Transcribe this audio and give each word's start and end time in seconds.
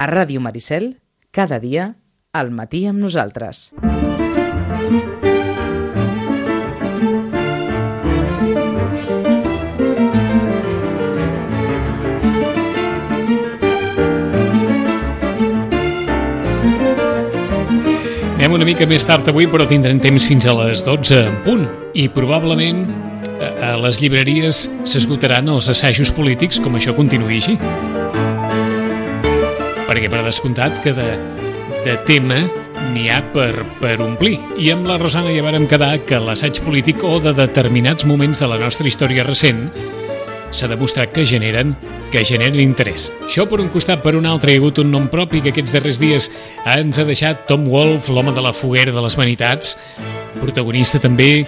A 0.00 0.06
Ràdio 0.08 0.40
Maricel, 0.40 0.94
cada 1.28 1.58
dia, 1.60 1.90
al 2.32 2.48
matí 2.56 2.86
amb 2.88 3.02
nosaltres. 3.04 3.66
Anem 18.40 18.56
una 18.56 18.64
mica 18.64 18.88
més 18.88 19.04
tard 19.04 19.28
avui, 19.28 19.44
però 19.52 19.68
tindrem 19.68 20.00
temps 20.00 20.24
fins 20.24 20.48
a 20.48 20.56
les 20.64 20.80
12 20.88 21.24
en 21.28 21.40
punt. 21.44 21.68
I 21.92 22.08
probablement 22.08 22.86
a, 23.36 23.74
a 23.74 23.76
les 23.84 24.00
llibreries 24.00 24.64
s'esgotaran 24.88 25.52
els 25.52 25.68
assajos 25.68 26.08
polítics 26.16 26.56
com 26.64 26.80
això 26.80 26.96
continuï 26.96 27.36
així. 27.36 27.60
Perquè 29.90 30.06
per 30.06 30.22
descomptat 30.22 30.76
que 30.84 30.94
de, 30.94 31.08
de 31.82 31.96
tema 32.06 32.44
n'hi 32.92 33.08
ha 33.10 33.20
per, 33.34 33.64
per 33.80 33.96
omplir. 34.04 34.36
I 34.62 34.70
amb 34.70 34.86
la 34.86 35.00
Rosana 35.00 35.32
ja 35.34 35.42
vàrem 35.42 35.66
quedar 35.70 35.96
que 36.06 36.20
l'assaig 36.22 36.60
polític 36.62 37.02
o 37.02 37.16
de 37.22 37.34
determinats 37.34 38.06
moments 38.06 38.38
de 38.38 38.48
la 38.50 38.58
nostra 38.60 38.86
història 38.86 39.26
recent 39.26 39.66
s'ha 40.50 40.68
demostrat 40.70 41.12
que 41.14 41.26
generen 41.26 41.74
que 42.10 42.24
generen 42.26 42.58
interès. 42.62 43.08
Això 43.26 43.46
per 43.50 43.60
un 43.62 43.70
costat, 43.70 44.02
per 44.02 44.16
un 44.18 44.26
altre, 44.26 44.50
hi 44.50 44.58
ha 44.58 44.62
hagut 44.62 44.80
un 44.82 44.90
nom 44.90 45.06
propi 45.10 45.42
que 45.42 45.52
aquests 45.54 45.74
darrers 45.76 46.00
dies 46.02 46.30
ens 46.66 46.98
ha 46.98 47.06
deixat 47.06 47.46
Tom 47.46 47.68
Wolfe, 47.70 48.10
l'home 48.14 48.34
de 48.34 48.42
la 48.42 48.54
foguera 48.54 48.94
de 48.94 49.04
les 49.04 49.16
vanitats, 49.18 49.76
protagonista 50.40 50.98
també 51.02 51.46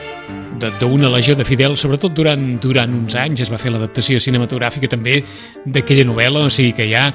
d'una 0.79 1.11
legió 1.11 1.35
de 1.35 1.47
fidels, 1.47 1.83
sobretot 1.83 2.15
durant, 2.15 2.43
durant 2.63 2.93
uns 2.95 3.17
anys 3.19 3.43
es 3.43 3.51
va 3.51 3.59
fer 3.59 3.73
l'adaptació 3.75 4.23
cinematogràfica 4.23 4.91
també 4.91 5.19
d'aquella 5.65 6.07
novel·la, 6.07 6.47
o 6.47 6.53
sigui 6.53 6.77
que 6.79 6.87
ha 6.95 7.09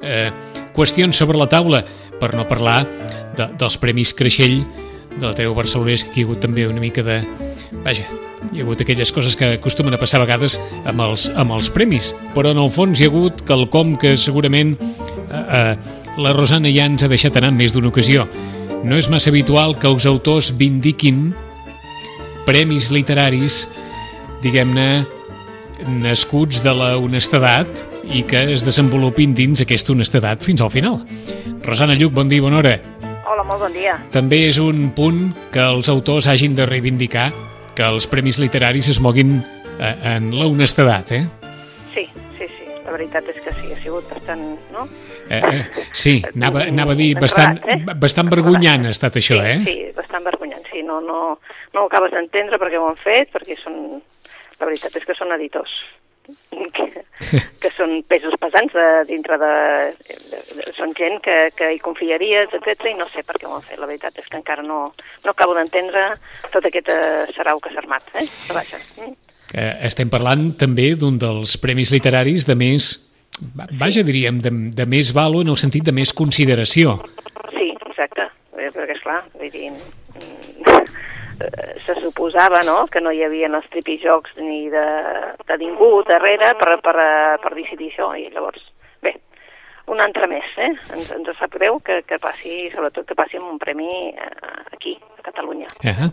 eh, 0.00 0.30
qüestions 0.76 1.16
sobre 1.16 1.40
la 1.40 1.48
taula, 1.50 1.82
per 2.20 2.34
no 2.36 2.46
parlar 2.48 2.84
de, 3.36 3.48
dels 3.58 3.78
Premis 3.80 4.14
Creixell 4.16 4.60
de 5.16 5.24
l'Ateneu 5.24 5.56
Barcelonès, 5.56 6.04
que 6.04 6.20
hi 6.20 6.24
ha 6.24 6.30
hagut 6.30 6.44
també 6.44 6.68
una 6.68 6.82
mica 6.82 7.04
de... 7.04 7.22
Vaja, 7.84 8.04
hi 8.52 8.60
ha 8.60 8.64
hagut 8.64 8.82
aquelles 8.84 9.12
coses 9.12 9.36
que 9.36 9.54
acostumen 9.56 9.96
a 9.96 10.00
passar 10.00 10.20
a 10.20 10.26
vegades 10.26 10.58
amb 10.84 11.02
els, 11.06 11.28
amb 11.34 11.56
els 11.56 11.70
premis, 11.72 12.12
però 12.34 12.52
en 12.52 12.60
el 12.62 12.70
fons 12.72 13.00
hi 13.00 13.08
ha 13.08 13.12
hagut 13.12 13.42
quelcom 13.48 13.96
que 14.00 14.14
segurament 14.20 14.76
eh, 14.76 15.40
eh, 15.40 15.72
la 16.20 16.32
Rosana 16.36 16.70
ja 16.72 16.86
ens 16.88 17.04
ha 17.04 17.10
deixat 17.12 17.36
anar 17.40 17.52
més 17.56 17.74
d'una 17.74 17.90
ocasió. 17.92 18.26
No 18.86 19.00
és 19.00 19.08
massa 19.12 19.32
habitual 19.32 19.76
que 19.80 19.88
els 19.88 20.06
autors 20.06 20.52
vindiquin 20.56 21.30
premis 22.46 22.92
literaris, 22.94 23.64
diguem-ne, 24.44 25.04
nascuts 25.84 26.62
de 26.64 26.72
la 26.74 26.94
honestedat 26.98 27.86
i 28.08 28.22
que 28.28 28.42
es 28.54 28.64
desenvolupin 28.66 29.34
dins 29.36 29.60
aquesta 29.62 29.92
honestedat 29.92 30.44
fins 30.44 30.62
al 30.64 30.70
final. 30.72 31.02
Rosana 31.66 31.96
Lluc, 31.98 32.14
bon 32.16 32.30
dia, 32.30 32.44
bona 32.44 32.62
hora. 32.62 32.76
Hola, 33.26 33.44
molt 33.44 33.66
bon 33.66 33.74
dia. 33.74 33.98
També 34.14 34.46
és 34.48 34.60
un 34.62 34.88
punt 34.96 35.28
que 35.52 35.60
els 35.60 35.90
autors 35.92 36.28
hagin 36.30 36.54
de 36.56 36.66
reivindicar 36.68 37.30
que 37.76 37.84
els 37.84 38.08
premis 38.08 38.38
literaris 38.40 38.88
es 38.94 39.00
moguin 39.04 39.36
eh, 39.78 39.94
en 40.16 40.30
la 40.38 40.46
honestedat, 40.48 41.12
eh? 41.12 41.24
Sí, 41.92 42.06
sí, 42.38 42.48
sí. 42.48 42.68
La 42.86 42.94
veritat 42.94 43.28
és 43.32 43.42
que 43.44 43.52
sí, 43.58 43.72
ha 43.74 43.80
sigut 43.82 44.08
bastant, 44.08 44.46
no? 44.72 44.86
Eh, 45.28 45.42
eh, 45.42 45.84
sí, 45.92 46.20
anava, 46.32 46.64
anava 46.70 46.94
a 46.94 46.98
dir, 46.98 47.12
bastant, 47.20 47.60
eh? 47.66 47.80
bastant 47.98 48.30
vergonyant 48.32 48.86
ha 48.86 48.94
estat 48.94 49.18
això, 49.20 49.40
sí, 49.42 49.52
eh? 49.52 49.58
Sí, 49.66 49.76
bastant 49.96 50.24
vergonyant, 50.24 50.64
sí. 50.70 50.84
No, 50.86 51.02
no, 51.04 51.36
no 51.74 51.82
ho 51.82 51.90
acabes 51.90 52.14
d'entendre 52.14 52.60
perquè 52.62 52.80
ho 52.80 52.88
han 52.88 53.00
fet, 53.02 53.32
perquè 53.34 53.58
són... 53.60 53.98
La 54.60 54.68
veritat 54.68 54.96
és 54.96 55.04
que 55.04 55.16
són 55.18 55.34
editors 55.36 55.76
que, 56.74 56.86
que 57.62 57.70
són 57.74 58.00
pesos 58.10 58.34
pesants 58.40 58.74
de, 58.74 58.86
dintre 59.08 59.38
de, 59.40 59.52
de, 60.08 60.40
de... 60.56 60.72
Són 60.76 60.94
gent 60.98 61.20
que, 61.24 61.36
que 61.56 61.70
hi 61.74 61.80
confiaries, 61.82 62.54
etc 62.56 62.90
i 62.90 62.96
no 62.98 63.08
sé 63.12 63.24
per 63.26 63.38
què 63.38 63.48
ho 63.48 63.54
han 63.56 63.64
fet. 63.66 63.78
La 63.80 63.88
veritat 63.88 64.18
és 64.20 64.28
que 64.30 64.38
encara 64.40 64.64
no, 64.66 64.80
no 65.24 65.34
acabo 65.34 65.56
d'entendre 65.58 66.08
tot 66.52 66.66
aquest 66.66 66.90
eh, 66.92 67.26
sarau 67.36 67.62
que 67.62 67.72
s'ha 67.72 67.82
armat, 67.84 68.08
eh? 68.18 68.26
Però 68.46 68.58
vaja. 68.58 68.80
Eh, 69.54 69.72
estem 69.88 70.10
parlant 70.12 70.48
també 70.58 70.92
d'un 70.98 71.20
dels 71.22 71.56
premis 71.62 71.92
literaris 71.94 72.48
de 72.48 72.56
més, 72.58 72.90
vaja, 73.78 74.02
diríem, 74.06 74.40
de, 74.42 74.52
de 74.74 74.88
més 74.90 75.12
valo 75.16 75.44
en 75.44 75.52
el 75.54 75.60
sentit 75.60 75.86
de 75.86 75.94
més 75.94 76.12
consideració. 76.16 76.98
Sí, 77.54 77.70
exacte, 77.92 78.28
eh, 78.58 78.72
perquè 78.72 78.98
esclar, 78.98 79.22
vull 79.36 79.52
dir, 79.54 79.70
se 81.84 81.94
suposava 82.02 82.62
no, 82.66 82.86
que 82.90 83.00
no 83.00 83.12
hi 83.12 83.22
havia 83.26 83.50
els 83.52 83.68
tripijocs 83.72 84.36
ni 84.40 84.66
de, 84.72 84.86
de 85.46 85.58
ningú 85.60 86.02
darrere 86.08 86.54
per, 86.60 86.78
per, 86.84 86.96
eh, 87.02 87.36
per 87.42 87.52
decidir 87.54 87.90
això, 87.92 88.12
i 88.16 88.28
llavors, 88.32 88.62
bé, 89.04 89.12
un 89.92 90.00
altre 90.02 90.28
més, 90.30 90.48
eh? 90.56 90.72
Ens, 90.96 91.12
ens 91.14 91.30
sap 91.38 91.54
greu 91.58 91.78
que, 91.84 92.00
que 92.08 92.18
passi, 92.22 92.66
sobretot 92.72 93.06
que 93.08 93.18
passi 93.18 93.38
amb 93.40 93.52
un 93.52 93.60
premi 93.62 94.10
eh, 94.10 94.32
aquí, 94.72 94.96
a 95.18 95.22
Catalunya. 95.28 95.68
Uh 95.84 95.90
-huh. 95.90 96.10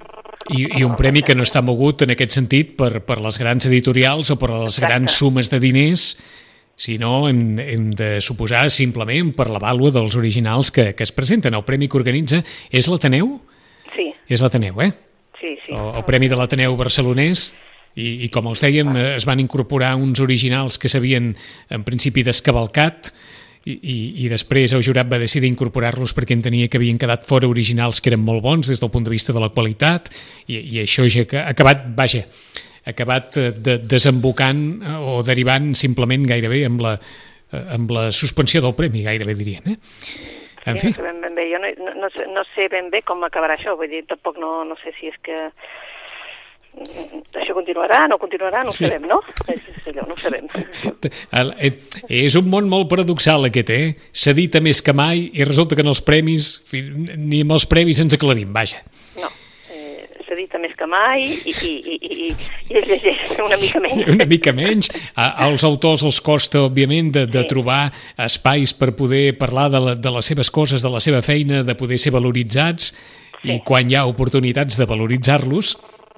I, 0.50 0.80
I 0.80 0.84
un 0.84 0.96
premi 0.96 1.24
que 1.24 1.36
no 1.36 1.44
està 1.44 1.62
mogut 1.62 2.02
en 2.02 2.12
aquest 2.12 2.32
sentit 2.32 2.76
per, 2.78 3.02
per 3.02 3.22
les 3.22 3.40
grans 3.40 3.66
editorials 3.66 4.30
o 4.32 4.38
per 4.38 4.50
les 4.50 4.78
Exacte. 4.78 4.88
grans 4.88 5.12
sumes 5.12 5.50
de 5.50 5.60
diners, 5.60 6.22
sinó 6.76 7.30
hem, 7.30 7.60
hem 7.60 7.92
de 7.92 8.20
suposar 8.20 8.70
simplement 8.70 9.34
per 9.36 9.50
la 9.50 9.60
vàlua 9.60 9.92
dels 9.92 10.16
originals 10.16 10.72
que, 10.72 10.94
que 10.96 11.04
es 11.04 11.12
presenten. 11.12 11.54
El 11.54 11.64
premi 11.64 11.88
que 11.88 11.98
organitza 11.98 12.44
és 12.72 12.88
l'Ateneu? 12.88 13.40
Sí, 13.96 14.14
És 14.28 14.42
l'Ateneu, 14.42 14.82
eh? 14.82 14.92
Sí, 15.44 15.54
sí. 15.66 15.76
El, 15.76 15.92
el 16.00 16.08
Premi 16.08 16.32
de 16.32 16.40
l'Ateneu 16.40 16.76
barcelonès 16.80 17.52
i, 18.00 18.26
i 18.26 18.32
com 18.34 18.48
els 18.50 18.64
dèiem, 18.64 18.90
eh, 18.96 19.08
es 19.20 19.28
van 19.30 19.44
incorporar 19.44 19.94
uns 20.00 20.24
originals 20.24 20.80
que 20.82 20.92
s'havien 20.92 21.34
en 21.70 21.86
principi 21.86 22.24
descavalcat 22.26 23.12
i, 23.64 23.76
i, 23.76 23.98
i 24.26 24.30
després 24.32 24.74
el 24.76 24.84
jurat 24.84 25.08
va 25.12 25.22
decidir 25.22 25.52
incorporar-los 25.52 26.16
perquè 26.16 26.36
entenia 26.36 26.68
que 26.72 26.80
havien 26.80 27.00
quedat 27.00 27.28
fora 27.28 27.48
originals 27.48 28.02
que 28.02 28.12
eren 28.12 28.24
molt 28.26 28.44
bons 28.44 28.72
des 28.72 28.82
del 28.82 28.92
punt 28.92 29.06
de 29.08 29.14
vista 29.14 29.36
de 29.36 29.44
la 29.44 29.52
qualitat 29.54 30.10
i, 30.48 30.58
i 30.58 30.82
això 30.84 31.06
ja 31.08 31.28
ha 31.44 31.50
acabat, 31.54 31.86
vaja, 31.96 32.26
ha 32.84 32.96
acabat 32.96 33.40
eh, 33.40 33.52
de, 33.54 33.78
desembocant 33.84 34.64
eh, 34.82 34.98
o 34.98 35.22
derivant 35.28 35.74
simplement 35.80 36.26
gairebé 36.28 36.64
amb 36.68 36.84
la, 36.84 36.98
amb 37.76 37.92
la 37.94 38.08
suspensió 38.12 38.64
del 38.64 38.76
premi, 38.76 39.06
gairebé 39.06 39.38
diríem, 39.38 39.76
eh? 39.76 40.42
En 40.66 40.78
fi, 40.80 40.88
no 40.88 40.94
sé 40.96 41.02
ben, 41.04 41.22
ben 41.22 41.36
bé. 41.36 41.50
Jo 41.52 41.60
no, 41.60 41.68
no, 41.86 41.94
no, 42.02 42.10
sé, 42.16 42.28
no 42.32 42.44
sé 42.56 42.68
ben 42.72 42.90
bé 42.94 43.02
com 43.04 43.24
acabarà 43.28 43.58
això, 43.58 43.76
vull 43.80 43.90
dir, 43.92 44.06
tampoc 44.08 44.38
no, 44.40 44.64
no 44.64 44.76
sé 44.84 44.94
si 45.00 45.08
és 45.12 45.18
que 45.22 45.50
això 47.38 47.54
continuarà, 47.54 48.08
no 48.10 48.18
continuarà, 48.18 48.64
no 48.66 48.72
ho 48.72 48.74
Sí. 48.74 48.88
sabem, 48.88 49.04
no? 49.08 49.20
És, 49.48 49.62
és 49.70 49.88
allò, 49.92 50.08
no 50.08 50.16
ho 50.16 50.18
sabem. 50.18 50.48
Eh, 51.62 51.72
És 52.10 52.36
un 52.40 52.48
món 52.50 52.68
molt 52.70 52.90
paradoxal 52.90 53.46
aquest, 53.46 53.70
eh? 53.70 53.94
S'edita 54.12 54.62
més 54.64 54.82
que 54.82 54.94
mai 54.94 55.28
i 55.34 55.44
resulta 55.46 55.76
que 55.76 55.82
en 55.86 55.92
els 55.92 56.02
premis, 56.02 56.64
ni 56.74 57.42
amb 57.44 57.52
els 57.58 57.66
premis 57.70 58.00
ens 58.02 58.16
aclarim, 58.18 58.52
vaja. 58.54 58.82
No, 59.22 59.28
eh, 59.30 59.43
més 60.64 60.74
que 60.80 60.88
mai 60.90 61.26
i, 61.28 61.54
i, 61.54 61.72
i, 61.94 61.98
i, 62.00 62.28
i 62.72 62.78
es 62.80 62.88
llegeix 62.90 63.34
una 63.44 63.58
mica 63.62 63.82
menys. 63.84 64.08
Una 64.16 64.28
mica 64.30 64.54
menys. 64.56 64.90
A, 65.14 65.30
als 65.48 65.64
autors 65.68 66.04
els 66.08 66.22
costa, 66.24 66.64
òbviament, 66.70 67.12
de, 67.16 67.26
de 67.28 67.44
Sí. 67.44 67.50
trobar 67.52 67.82
espais 68.26 68.72
per 68.80 68.94
poder 68.96 69.26
parlar 69.38 69.68
de, 69.74 69.80
la, 69.84 69.96
de 70.00 70.12
les 70.18 70.26
seves 70.32 70.50
coses, 70.52 70.82
de 70.86 70.90
la 70.94 71.02
seva 71.04 71.22
feina, 71.26 71.62
de 71.68 71.76
poder 71.76 72.00
ser 72.00 72.14
valoritzats, 72.16 72.94
i 73.44 73.60
quan 73.68 73.90
hi 73.92 73.98
ha 74.00 74.06
oportunitats 74.08 74.78
de 74.80 74.86
valoritzar-los, 74.88 75.74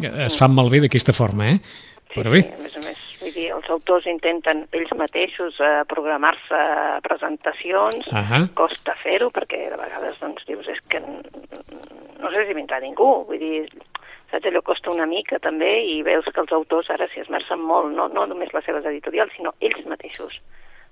eh, 0.05 0.11
es 0.27 0.37
fan 0.37 0.53
malbé 0.53 0.83
d'aquesta 0.85 1.13
forma, 1.17 1.49
eh? 1.55 1.59
Però 2.13 2.29
bé, 2.31 2.43
Sí, 2.45 2.53
a 2.53 2.61
més 2.63 2.75
a 2.77 2.83
més, 2.85 2.99
vull 3.23 3.33
dir, 3.33 3.47
els 3.55 3.65
autors 3.73 4.05
intenten 4.07 4.61
ells 4.77 4.93
mateixos 4.95 5.57
eh, 5.59 5.71
programar-se 5.89 6.59
presentacions, 7.03 8.05
Ahà. 8.13 8.43
costa 8.55 8.93
fer-ho, 9.01 9.31
perquè 9.33 9.65
de 9.73 9.79
vegades 9.81 10.15
doncs, 10.21 10.45
dius, 10.47 10.69
és 10.71 10.79
que 10.87 11.01
no 11.01 12.31
sé 12.31 12.45
si 12.47 12.55
vindrà 12.57 12.79
ningú, 12.83 13.09
vull 13.27 13.41
dir, 13.41 13.65
saps, 14.35 14.49
allò 14.51 14.61
costa 14.65 14.91
una 14.93 15.07
mica 15.09 15.39
també 15.39 15.71
i 15.87 16.01
veus 16.05 16.27
que 16.27 16.41
els 16.43 16.51
autors 16.55 16.89
ara 16.93 17.07
s'hi 17.11 17.23
esmercen 17.23 17.59
molt, 17.63 17.89
no, 17.95 18.07
no 18.11 18.27
només 18.29 18.51
les 18.53 18.65
seves 18.67 18.85
editorials, 18.85 19.31
sinó 19.35 19.55
ells 19.63 19.85
mateixos 19.89 20.41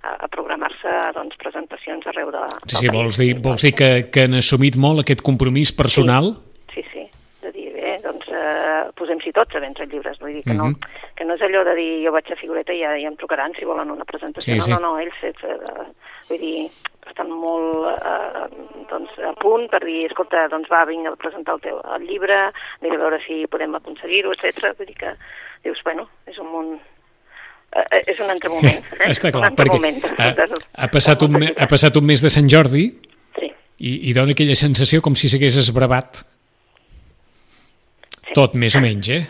a, 0.03 0.15
a 0.25 0.27
programar-se 0.31 0.95
doncs, 1.15 1.37
presentacions 1.39 2.07
arreu 2.11 2.31
de, 2.33 2.41
sí, 2.67 2.75
sí, 2.81 2.89
vols 2.91 3.19
dir, 3.21 3.33
vols 3.43 3.61
dir 3.63 3.73
que, 3.77 3.91
que 4.11 4.25
han 4.27 4.39
assumit 4.41 4.75
molt 4.79 5.03
aquest 5.05 5.21
compromís 5.23 5.71
personal? 5.75 6.33
Sí, 6.73 6.83
sí, 6.91 7.05
de 7.45 7.51
dir, 7.55 7.69
bé, 7.75 7.97
doncs 8.03 8.27
eh, 8.33 8.81
posem-s'hi 8.99 9.31
tots 9.35 9.55
a 9.55 9.61
vendre 9.63 9.87
llibres, 9.87 10.19
vull 10.19 10.33
dir 10.33 10.43
que, 10.43 10.57
no, 10.57 10.71
Mhm. 10.73 10.89
que 11.15 11.25
no 11.29 11.35
és 11.37 11.41
allò 11.45 11.63
de 11.67 11.75
dir 11.77 11.91
jo 12.05 12.11
vaig 12.11 12.31
a 12.31 12.35
figureta 12.39 12.73
i 12.73 12.81
ja, 12.81 12.95
ja 12.97 13.07
em 13.07 13.15
trucaran 13.15 13.53
si 13.59 13.65
volen 13.69 13.91
una 13.91 14.03
presentació, 14.09 14.53
Sí, 14.53 14.59
no, 14.59 14.65
sí. 14.65 14.71
no, 14.71 14.79
no, 14.79 14.97
ells 14.99 15.23
eh, 15.23 15.31
eh, 15.43 15.87
vull 16.29 16.39
dir, 16.41 16.69
estan 17.09 17.29
molt 17.31 17.89
eh, 17.99 18.45
doncs, 18.89 19.11
a 19.27 19.33
punt 19.41 19.67
per 19.71 19.81
dir, 19.83 20.05
escolta, 20.07 20.47
doncs 20.51 20.69
va, 20.71 20.85
vinga 20.89 21.11
a 21.13 21.19
presentar 21.19 21.55
el 21.57 21.61
teu 21.65 21.79
el 21.97 22.07
llibre, 22.07 22.37
mira 22.81 22.95
a 22.99 23.03
veure 23.03 23.19
si 23.25 23.43
podem 23.51 23.75
aconseguir-ho, 23.79 24.33
etc. 24.33 24.71
Vull 24.77 24.87
dir 24.89 24.97
que 24.99 25.13
dius, 25.63 25.81
bueno, 25.83 26.07
és 26.27 26.37
un 26.39 26.49
món 26.51 26.69
eh, 26.75 27.83
eh, 27.83 28.03
és 28.13 28.19
un 28.23 28.29
altre 28.31 28.49
moment. 28.53 28.79
Eh? 28.99 29.09
Està 29.11 29.29
un 29.31 29.37
clar, 29.39 29.49
altre 29.51 29.63
perquè 29.63 29.79
moment. 29.79 29.99
ha, 30.17 30.31
ha, 30.85 30.91
passat 30.93 31.23
un, 31.27 31.39
ha 31.43 31.67
passat 31.71 31.99
un 31.99 32.05
mes 32.07 32.23
de 32.23 32.31
Sant 32.33 32.47
Jordi 32.51 32.87
Sí, 33.39 33.49
i, 33.79 33.93
i 34.09 34.13
dona 34.15 34.35
aquella 34.37 34.55
sensació 34.59 35.01
com 35.01 35.15
si 35.15 35.29
s'hagués 35.31 35.59
esbravat 35.63 36.23
Sí. 38.23 38.33
tot, 38.37 38.53
més 38.55 38.75
o 38.77 38.81
menys, 38.81 39.09
eh? 39.11 39.23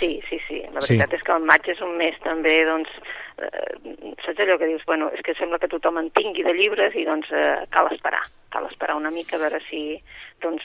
Sí, 0.00 0.18
sí, 0.28 0.40
sí. 0.48 0.58
La 0.74 0.80
Sí. 0.82 0.96
veritat 0.96 1.14
és 1.14 1.22
que 1.22 1.32
el 1.32 1.44
maig 1.46 1.68
és 1.70 1.80
un 1.80 1.92
mes 1.96 2.16
també, 2.24 2.64
doncs, 2.66 2.90
eh, 3.38 4.14
saps 4.24 4.40
allò 4.40 4.58
que 4.58 4.70
dius, 4.70 4.84
bueno, 4.86 5.10
és 5.14 5.22
que 5.22 5.36
sembla 5.38 5.58
que 5.58 5.70
tothom 5.72 5.98
en 6.00 6.10
tingui 6.16 6.44
de 6.46 6.54
llibres 6.56 6.94
i 6.94 7.06
doncs 7.08 7.30
eh, 7.32 7.62
cal 7.70 7.90
esperar, 7.92 8.22
cal 8.50 8.66
esperar 8.70 8.96
una 8.96 9.10
mica 9.14 9.36
a 9.36 9.44
veure 9.46 9.60
si 9.68 9.84
doncs 10.42 10.64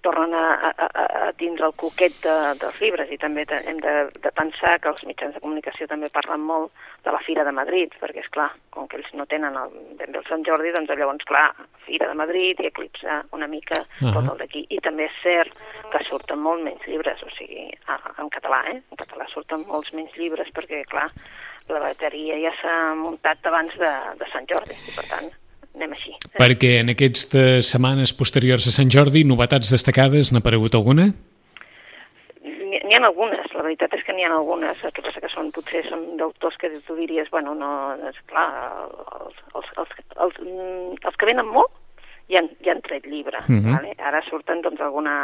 tornen 0.00 0.34
a, 0.34 0.70
a, 0.70 0.86
a 1.28 1.32
dins 1.38 1.60
el 1.60 1.72
coquet 1.74 2.14
de, 2.22 2.34
dels 2.60 2.76
llibres 2.80 3.10
i 3.10 3.18
també 3.18 3.44
hem 3.50 3.80
de, 3.82 3.94
de 4.22 4.30
pensar 4.36 4.76
que 4.78 4.92
els 4.92 5.02
mitjans 5.08 5.34
de 5.34 5.42
comunicació 5.42 5.88
també 5.90 6.10
parlen 6.14 6.44
molt 6.46 6.70
de 7.04 7.14
la 7.14 7.22
Fira 7.26 7.44
de 7.46 7.54
Madrid, 7.54 7.94
perquè 7.98 8.22
és 8.22 8.30
clar, 8.34 8.48
com 8.74 8.86
que 8.86 9.00
ells 9.00 9.10
no 9.18 9.26
tenen 9.26 9.58
el, 9.58 9.74
ben 9.98 10.14
bé 10.14 10.20
el 10.20 10.28
Sant 10.30 10.46
Jordi, 10.46 10.70
doncs 10.74 10.94
llavors, 10.94 11.26
clar, 11.26 11.48
Fira 11.86 12.10
de 12.10 12.18
Madrid 12.18 12.62
i 12.62 12.70
eclipsa 12.70 13.22
una 13.34 13.50
mica 13.50 13.80
uh 13.80 14.06
-huh. 14.06 14.14
tot 14.14 14.32
el 14.32 14.38
d'aquí. 14.38 14.66
I 14.70 14.78
també 14.78 15.06
és 15.06 15.20
cert 15.22 15.52
que 15.90 16.04
surten 16.04 16.38
molt 16.38 16.62
menys 16.62 16.86
llibres, 16.86 17.22
o 17.22 17.30
sigui, 17.30 17.70
en 18.18 18.30
català, 18.30 18.62
eh? 18.70 18.78
En 18.90 18.96
català 18.96 19.26
surten 19.28 19.64
molts 19.66 19.92
menys 19.92 20.14
llibres 20.16 20.48
perquè, 20.54 20.84
clar, 20.86 21.10
la 21.72 21.82
bateria 21.82 22.38
ja 22.42 22.52
s'ha 22.60 22.76
muntat 22.98 23.44
abans 23.48 23.74
de, 23.78 23.92
de 24.20 24.28
Sant 24.32 24.48
Jordi, 24.50 24.76
i 24.88 24.96
per 24.96 25.06
tant 25.10 25.30
anem 25.78 25.94
així. 25.94 26.12
Eh? 26.16 26.36
Perquè 26.38 26.74
en 26.82 26.92
aquestes 26.94 27.72
setmanes 27.72 28.12
posteriors 28.16 28.66
a 28.68 28.74
Sant 28.74 28.90
Jordi, 28.92 29.24
novetats 29.24 29.72
destacades, 29.74 30.32
n'ha 30.32 30.42
aparegut 30.42 30.76
alguna? 30.78 31.10
N'hi 32.68 32.96
ha 32.96 33.02
algunes, 33.04 33.48
la 33.54 33.64
veritat 33.64 33.94
és 33.96 34.04
que 34.04 34.14
n'hi 34.16 34.24
ha 34.26 34.32
algunes, 34.34 34.80
el 34.84 34.94
que 34.96 35.04
passa 35.04 35.20
que 35.22 35.30
són, 35.32 35.50
potser 35.54 35.82
són 35.88 36.04
d'autors 36.20 36.56
que 36.60 36.70
tu 36.86 36.96
diries, 36.98 37.28
bueno, 37.32 37.54
no, 37.56 37.70
és 38.10 38.18
clar, 38.30 38.48
els, 39.24 39.38
els, 39.54 39.70
els, 39.82 39.94
els, 40.24 40.40
els 40.98 41.20
que 41.20 41.28
venen 41.28 41.48
molt 41.48 41.72
ja 42.28 42.42
han, 42.42 42.50
ja 42.64 42.74
han 42.74 42.82
tret 42.84 43.06
llibre, 43.08 43.40
uh 43.40 43.52
mhm. 43.52 43.64
-huh. 43.64 43.76
vale? 43.76 43.94
ara 43.98 44.22
surten 44.22 44.60
doncs 44.62 44.80
alguna, 44.80 45.14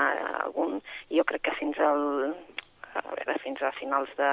algun, 0.45 0.81
jo 1.11 1.25
crec 1.25 1.43
que 1.43 1.59
fins 1.61 1.79
al, 1.79 2.35
a 2.95 3.03
veure, 3.17 3.39
fins 3.45 3.63
a 3.63 3.73
finals 3.73 4.09
de, 4.17 4.33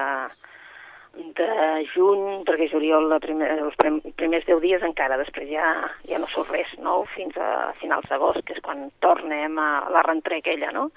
de 1.12 1.84
juny, 1.92 2.42
perquè 2.46 2.68
juliol 2.70 3.08
la 3.10 3.18
primer, 3.20 3.48
els 3.66 3.76
primers 4.16 4.46
10 4.48 4.60
dies 4.62 4.84
encara, 4.86 5.18
després 5.20 5.48
ja, 5.50 5.68
ja 6.08 6.20
no 6.20 6.28
surt 6.30 6.52
res 6.52 6.70
nou 6.80 7.04
fins 7.12 7.36
a 7.36 7.72
finals 7.80 8.08
d'agost, 8.08 8.40
que 8.46 8.56
és 8.56 8.62
quan 8.64 8.86
tornem 9.04 9.58
a 9.60 9.68
la 9.92 10.02
rentrée 10.06 10.40
aquella, 10.40 10.70
no? 10.72 10.88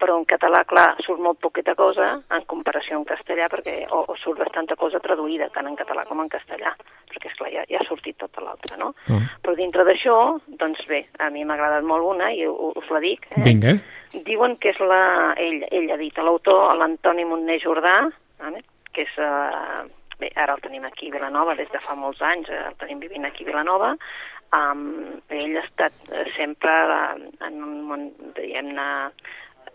Però 0.00 0.16
en 0.18 0.26
català, 0.26 0.64
clar, 0.66 0.88
surt 1.04 1.22
molt 1.22 1.38
poqueta 1.42 1.76
cosa 1.78 2.12
en 2.18 2.46
comparació 2.50 2.98
en 2.98 3.06
castellà, 3.06 3.46
perquè, 3.52 3.76
o, 3.94 4.02
o 4.10 4.16
surt 4.18 4.42
bastanta 4.42 4.74
cosa 4.80 5.02
traduïda, 5.04 5.50
tant 5.54 5.70
en 5.70 5.78
català 5.78 6.06
com 6.08 6.22
en 6.24 6.32
castellà, 6.32 6.72
perquè, 7.12 7.30
esclar, 7.30 7.52
ja, 7.54 7.66
ja 7.70 7.82
ha 7.82 7.86
sortit 7.86 8.18
tota 8.18 8.42
l'altra, 8.42 8.78
no? 8.80 8.90
Uh. 9.06 9.22
Però 9.44 9.54
dintre 9.58 9.86
d'això, 9.86 10.16
doncs 10.60 10.82
bé, 10.90 11.04
a 11.22 11.30
mi 11.30 11.44
m'ha 11.44 11.54
agradat 11.58 11.86
molt 11.86 12.10
una, 12.16 12.32
i 12.34 12.46
us 12.48 12.90
la 12.90 13.02
dic. 13.06 13.30
Eh? 13.36 13.46
Vinga. 13.46 13.78
Diuen 14.26 14.58
que 14.58 14.74
és 14.74 14.82
la... 14.82 15.02
Ell, 15.38 15.62
ell 15.70 15.94
ha 15.94 16.00
dit, 16.00 16.18
l'autor, 16.18 16.74
l'Antoni 16.80 17.28
Montner 17.28 17.60
Jordà, 17.62 18.00
vale? 18.42 18.64
Que 18.94 19.06
és... 19.08 19.16
Eh, 19.18 19.88
bé, 20.20 20.30
ara 20.36 20.54
el 20.56 20.62
tenim 20.64 20.84
aquí 20.84 21.08
a 21.08 21.16
Vilanova 21.16 21.56
des 21.56 21.70
de 21.72 21.80
fa 21.80 21.96
molts 21.96 22.20
anys, 22.22 22.50
eh, 22.52 22.64
el 22.68 22.76
tenim 22.82 23.00
vivint 23.02 23.26
aquí 23.26 23.46
a 23.46 23.50
Vilanova. 23.50 23.94
Um, 24.50 25.20
ell 25.30 25.54
ha 25.60 25.62
estat 25.62 25.94
eh, 26.10 26.24
sempre 26.34 26.72
eh, 26.96 27.28
en 27.46 27.60
un 27.62 27.76
món, 27.86 28.08
diguem-ne, 28.36 28.86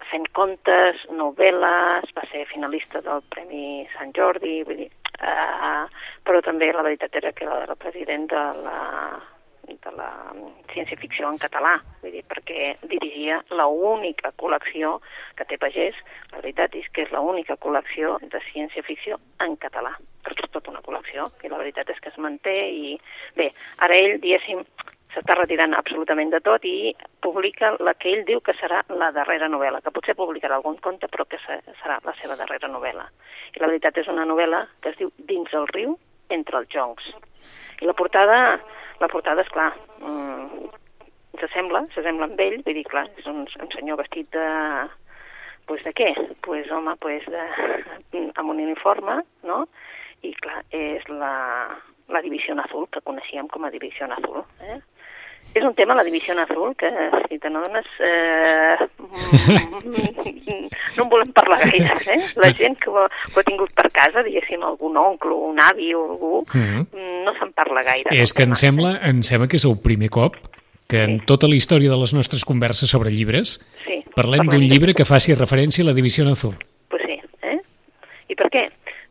fent 0.09 0.27
contes, 0.37 0.99
novel·les, 1.15 2.11
va 2.17 2.25
ser 2.31 2.43
finalista 2.51 3.01
del 3.05 3.23
Premi 3.31 3.85
Sant 3.95 4.11
Jordi, 4.17 4.57
vull 4.67 4.83
dir, 4.83 4.89
uh, 5.15 5.87
però 6.27 6.43
també 6.45 6.69
la 6.75 6.83
veritat 6.85 7.15
era 7.21 7.31
que 7.33 7.47
era 7.47 7.63
el 7.63 7.79
president 7.79 8.27
de 8.35 8.43
la 8.67 8.81
de 9.67 9.91
la 9.97 10.09
ciència-ficció 10.73 11.29
en 11.29 11.39
català, 11.41 11.75
vull 12.01 12.13
dir, 12.13 12.23
perquè 12.29 12.75
dirigia 12.91 13.41
la 13.51 13.67
única 13.67 14.31
col·lecció 14.41 14.99
que 15.37 15.47
té 15.49 15.59
Pagès, 15.61 15.97
la 16.31 16.41
veritat 16.41 16.75
és 16.79 16.87
que 16.93 17.05
és 17.05 17.13
l'única 17.13 17.57
col·lecció 17.61 18.17
de 18.21 18.41
ciència-ficció 18.51 19.19
en 19.45 19.57
català, 19.61 19.95
perquè 20.25 20.47
és 20.47 20.53
tota 20.53 20.73
una 20.73 20.83
col·lecció, 20.85 21.29
i 21.43 21.51
la 21.51 21.61
veritat 21.61 21.89
és 21.93 22.01
que 22.01 22.13
es 22.13 22.21
manté 22.21 22.55
i... 22.69 22.95
Bé, 23.37 23.51
ara 23.85 23.97
ell, 23.97 24.19
diguéssim, 24.23 24.63
s'està 25.15 25.37
retirant 25.39 25.73
absolutament 25.77 26.33
de 26.33 26.41
tot 26.43 26.65
i 26.67 26.93
publica 27.23 27.71
la 27.79 27.93
que 27.95 28.11
ell 28.11 28.25
diu 28.27 28.41
que 28.43 28.55
serà 28.59 28.81
la 28.99 29.11
darrera 29.15 29.47
novel·la, 29.51 29.81
que 29.81 29.93
potser 29.95 30.17
publicarà 30.17 30.59
algun 30.59 30.75
conte, 30.83 31.07
però 31.11 31.25
que 31.29 31.39
serà 31.45 31.99
la 32.03 32.15
seva 32.21 32.35
darrera 32.39 32.71
novel·la. 32.71 33.07
I 33.55 33.63
la 33.63 33.71
veritat 33.71 34.01
és 34.03 34.11
una 34.11 34.27
novel·la 34.27 34.65
que 34.81 34.91
es 34.91 34.99
diu 34.99 35.13
Dins 35.29 35.53
el 35.55 35.69
riu, 35.71 35.95
entre 36.29 36.59
els 36.59 36.71
joncs. 36.73 37.07
I 37.81 37.87
la 37.87 37.95
portada 37.95 38.59
la 39.01 39.09
portada, 39.11 39.41
és 39.41 39.51
clar, 39.53 39.71
mm, 40.01 40.69
s'assembla, 41.41 41.85
s'assembla 41.95 42.29
amb 42.29 42.39
ell, 42.39 42.61
vull 42.65 42.77
dir, 42.77 42.85
clar, 42.89 43.07
és 43.19 43.27
un, 43.31 43.43
un 43.45 43.73
senyor 43.75 43.99
vestit 44.03 44.29
de... 44.35 44.47
Pues 45.65 45.81
de 45.81 45.95
què? 45.97 46.11
Pues, 46.45 46.69
home, 46.69 46.93
pues 47.01 47.23
de, 47.25 47.41
amb 48.37 48.51
un 48.51 48.59
uniforme, 48.61 49.15
no? 49.49 49.63
I, 50.21 50.29
clar, 50.37 50.59
és 50.69 51.07
la, 51.09 51.33
la 52.13 52.21
divisió 52.21 52.53
azul, 52.61 52.85
que 52.93 53.01
coneixíem 53.01 53.49
com 53.49 53.65
a 53.65 53.71
divisió 53.73 54.05
azul. 54.05 54.43
Eh? 54.61 54.77
És 55.53 55.63
un 55.63 55.73
tema, 55.77 55.95
la 55.97 56.03
divisió 56.05 56.37
azul, 56.41 56.75
que 56.77 56.89
si 57.29 57.39
te 57.39 57.49
n'adones 57.49 57.89
eh, 58.05 58.77
no 60.97 61.03
en 61.03 61.09
volem 61.11 61.31
parlar 61.33 61.59
gaire. 61.63 61.97
Eh? 62.13 62.19
La 62.41 62.51
gent 62.57 62.77
que 62.81 62.89
ho, 62.89 63.05
ho 63.05 63.39
ha 63.39 63.45
tingut 63.47 63.73
per 63.77 63.89
casa, 63.93 64.23
diguéssim, 64.25 64.63
algun 64.63 64.97
oncle, 65.01 65.33
un 65.49 65.61
avi 65.61 65.93
o 65.93 66.03
algú, 66.09 66.43
mm 66.53 66.61
-hmm. 66.61 66.85
No 67.25 67.33
se'n 67.39 67.51
parla 67.57 67.83
gaire. 67.85 68.13
És 68.15 68.33
que 68.33 68.45
em 68.47 68.55
sembla, 68.59 68.95
em 69.09 69.23
sembla 69.27 69.49
que 69.51 69.59
és 69.59 69.65
el 69.67 69.75
primer 69.83 70.11
cop 70.13 70.37
que 70.87 71.03
en 71.03 71.19
sí. 71.19 71.25
tota 71.25 71.49
la 71.49 71.57
història 71.57 71.89
de 71.89 71.97
les 71.97 72.13
nostres 72.13 72.45
converses 72.45 72.91
sobre 72.93 73.09
llibres 73.09 73.57
sí, 73.83 74.03
parlem, 74.13 74.45
parlem 74.45 74.53
d'un 74.53 74.65
llibre 74.69 74.93
que 74.93 75.07
faci 75.07 75.33
referència 75.33 75.83
a 75.83 75.89
la 75.89 75.97
divisió 75.97 76.27
azul. 76.29 76.55
Pues 76.93 77.01
sí, 77.09 77.19
eh? 77.41 77.59
I 78.29 78.37
per 78.37 78.51
què? 78.53 78.67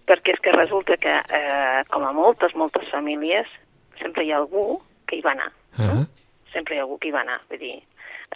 Perquè 0.06 0.37
és 0.37 0.43
que 0.44 0.52
resulta 0.55 0.96
que, 1.00 1.14
eh, 1.19 1.81
com 1.90 2.05
a 2.06 2.12
moltes, 2.14 2.55
moltes 2.55 2.87
famílies, 2.93 3.50
sempre 3.99 4.22
hi 4.25 4.31
ha 4.31 4.38
algú 4.38 4.78
que 5.08 5.19
hi 5.19 5.25
va 5.25 5.32
anar. 5.32 5.50
Uh 5.75 5.82
-huh. 5.82 5.94
no? 6.00 6.06
sempre 6.55 6.76
hi 6.76 6.78
ha 6.78 6.87
algú 6.87 7.00
que 7.02 7.11
hi 7.11 7.14
va 7.14 7.25
anar, 7.26 7.40
vull 7.50 7.61
dir, 7.61 7.75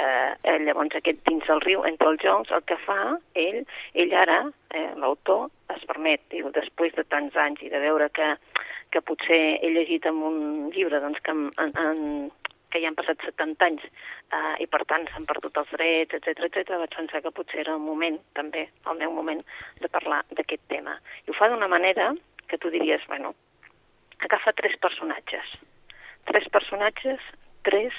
eh, 0.02 0.32
eh, 0.42 0.58
llavors 0.66 0.96
aquest 0.98 1.22
dins 1.28 1.46
del 1.48 1.62
riu, 1.64 1.84
entre 1.88 2.10
els 2.12 2.25
joncs, 2.25 2.50
el 2.54 2.64
que 2.69 2.76
fa 2.84 2.98
ell, 3.46 3.62
ell 3.94 4.14
ara, 4.25 4.40
eh, 4.75 4.90
l'autor, 5.00 5.48
es 5.75 5.84
permet, 5.88 6.25
diu, 6.34 6.50
després 6.54 6.94
de 6.98 7.06
tants 7.14 7.38
anys 7.46 7.62
i 7.64 7.72
de 7.72 7.80
veure 7.84 8.10
que, 8.19 8.34
que 8.93 9.02
potser 9.05 9.40
he 9.62 9.70
llegit 9.75 10.06
en 10.08 10.20
un 10.25 10.38
llibre 10.75 11.00
doncs, 11.00 11.20
que, 11.25 11.35
en, 11.35 11.73
en, 11.85 12.31
que 12.73 12.82
ja 12.82 12.90
han 12.90 12.99
passat 12.99 13.25
70 13.25 13.67
anys 13.67 13.85
eh, 13.88 14.55
i 14.64 14.69
per 14.70 14.85
tant 14.88 15.08
s'han 15.11 15.26
perdut 15.29 15.56
els 15.61 15.75
drets, 15.76 16.17
etc 16.19 16.46
etc. 16.49 16.79
vaig 16.85 16.94
pensar 16.96 17.23
que 17.25 17.35
potser 17.35 17.62
era 17.64 17.76
el 17.76 17.85
moment, 17.85 18.20
també, 18.38 18.69
el 18.90 19.02
meu 19.02 19.12
moment, 19.17 19.43
de 19.82 19.93
parlar 19.93 20.23
d'aquest 20.32 20.64
tema. 20.73 20.96
I 21.26 21.32
ho 21.32 21.37
fa 21.37 21.50
d'una 21.52 21.69
manera 21.69 22.12
que 22.49 22.58
tu 22.58 22.73
diries, 22.73 23.05
bueno, 23.08 23.35
agafa 24.25 24.56
tres 24.56 24.75
personatges, 24.81 25.52
tres 26.29 26.49
personatges 26.52 27.20
tres, 27.69 27.93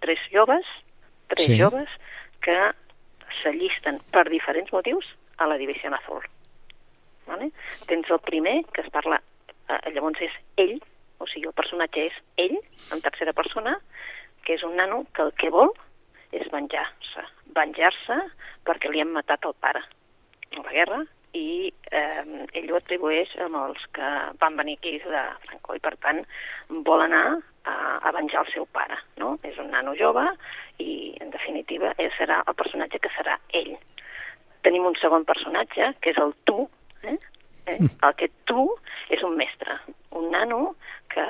tres 0.00 0.18
joves, 0.30 0.66
tres 1.28 1.46
sí. 1.46 1.58
joves 1.58 1.88
que 2.44 2.56
s'allisten 3.40 4.00
per 4.12 4.26
diferents 4.28 4.72
motius 4.74 5.06
a 5.38 5.48
la 5.48 5.56
divisió 5.56 5.92
azul. 5.96 6.20
Vale? 7.26 7.48
Tens 7.88 8.10
el 8.10 8.20
primer, 8.20 8.64
que 8.74 8.82
es 8.82 8.90
parla, 8.92 9.22
eh, 9.78 9.92
llavors 9.94 10.20
és 10.24 10.34
ell, 10.62 10.76
o 11.22 11.28
sigui, 11.30 11.46
el 11.48 11.56
personatge 11.56 12.08
és 12.10 12.20
ell, 12.44 12.58
en 12.92 13.02
tercera 13.04 13.34
persona, 13.36 13.76
que 14.46 14.56
és 14.56 14.66
un 14.66 14.76
nano 14.76 15.04
que 15.14 15.22
el 15.26 15.32
que 15.38 15.50
vol 15.54 15.72
és 16.34 16.48
venjar-se. 16.52 17.24
Venjar-se 17.56 18.18
perquè 18.66 18.90
li 18.90 19.02
han 19.02 19.12
matat 19.14 19.44
el 19.46 19.54
pare 19.60 19.82
a 19.82 20.62
la 20.62 20.72
guerra 20.72 21.02
i 21.36 21.72
eh, 21.92 22.24
ell 22.58 22.72
ho 22.72 22.76
atribueix 22.76 23.32
amb 23.40 23.56
els 23.62 23.84
que 23.96 24.08
van 24.40 24.58
venir 24.58 24.76
aquí 24.78 24.98
de 25.04 25.22
Franco 25.46 25.76
i 25.76 25.80
per 25.80 25.94
tant 26.04 26.20
vol 26.88 27.04
anar 27.04 27.24
a, 27.64 27.74
a 28.02 28.12
venjar 28.12 28.42
el 28.44 28.52
seu 28.52 28.66
pare, 28.76 28.98
no? 29.20 29.36
És 29.46 29.56
un 29.62 29.70
nano 29.72 29.94
jove 29.98 30.26
i 30.82 31.14
en 31.22 31.32
definitiva 31.32 31.94
ell 31.96 32.12
serà 32.18 32.42
el 32.46 32.58
personatge 32.58 33.00
que 33.00 33.12
serà 33.16 33.38
ell. 33.62 33.74
Tenim 34.66 34.84
un 34.86 34.98
segon 35.00 35.24
personatge 35.28 35.92
que 36.00 36.12
és 36.12 36.20
el 36.22 36.34
tu, 36.48 36.66
eh? 37.02 37.16
Eh? 37.66 37.78
Mm. 37.78 37.90
Aquest 38.08 38.34
tu 38.50 38.66
és 39.12 39.22
un 39.22 39.36
mestre, 39.38 39.78
un 40.18 40.30
nano 40.32 40.74
que, 41.12 41.24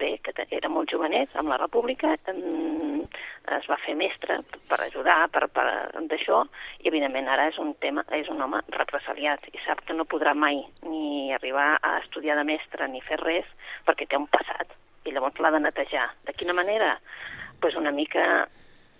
bé, 0.00 0.16
que 0.22 0.32
era 0.54 0.70
molt 0.72 0.90
jovenet 0.92 1.34
amb 1.36 1.50
la 1.52 1.58
República, 1.60 2.14
es 2.16 3.68
va 3.70 3.78
fer 3.84 3.96
mestre 3.98 4.38
per 4.70 4.80
ajudar, 4.84 5.18
per, 5.34 5.46
per 5.52 5.66
d'això, 6.10 6.42
i 6.82 6.88
evidentment 6.90 7.28
ara 7.28 7.48
és 7.50 7.58
un 7.62 7.74
tema, 7.82 8.06
és 8.16 8.30
un 8.32 8.40
home 8.42 8.62
represaliat 8.76 9.46
i 9.52 9.60
sap 9.66 9.84
que 9.86 9.96
no 9.96 10.08
podrà 10.08 10.34
mai 10.34 10.62
ni 10.86 11.32
arribar 11.34 11.74
a 11.82 11.98
estudiar 12.04 12.38
de 12.38 12.46
mestre 12.48 12.88
ni 12.88 13.04
fer 13.04 13.20
res 13.22 13.48
perquè 13.86 14.08
té 14.08 14.18
un 14.18 14.30
passat 14.30 14.72
i 15.06 15.12
llavors 15.14 15.38
l'ha 15.38 15.52
de 15.54 15.62
netejar. 15.62 16.08
De 16.26 16.34
quina 16.34 16.54
manera? 16.56 16.96
pues 17.60 17.74
una 17.76 17.90
mica 17.90 18.48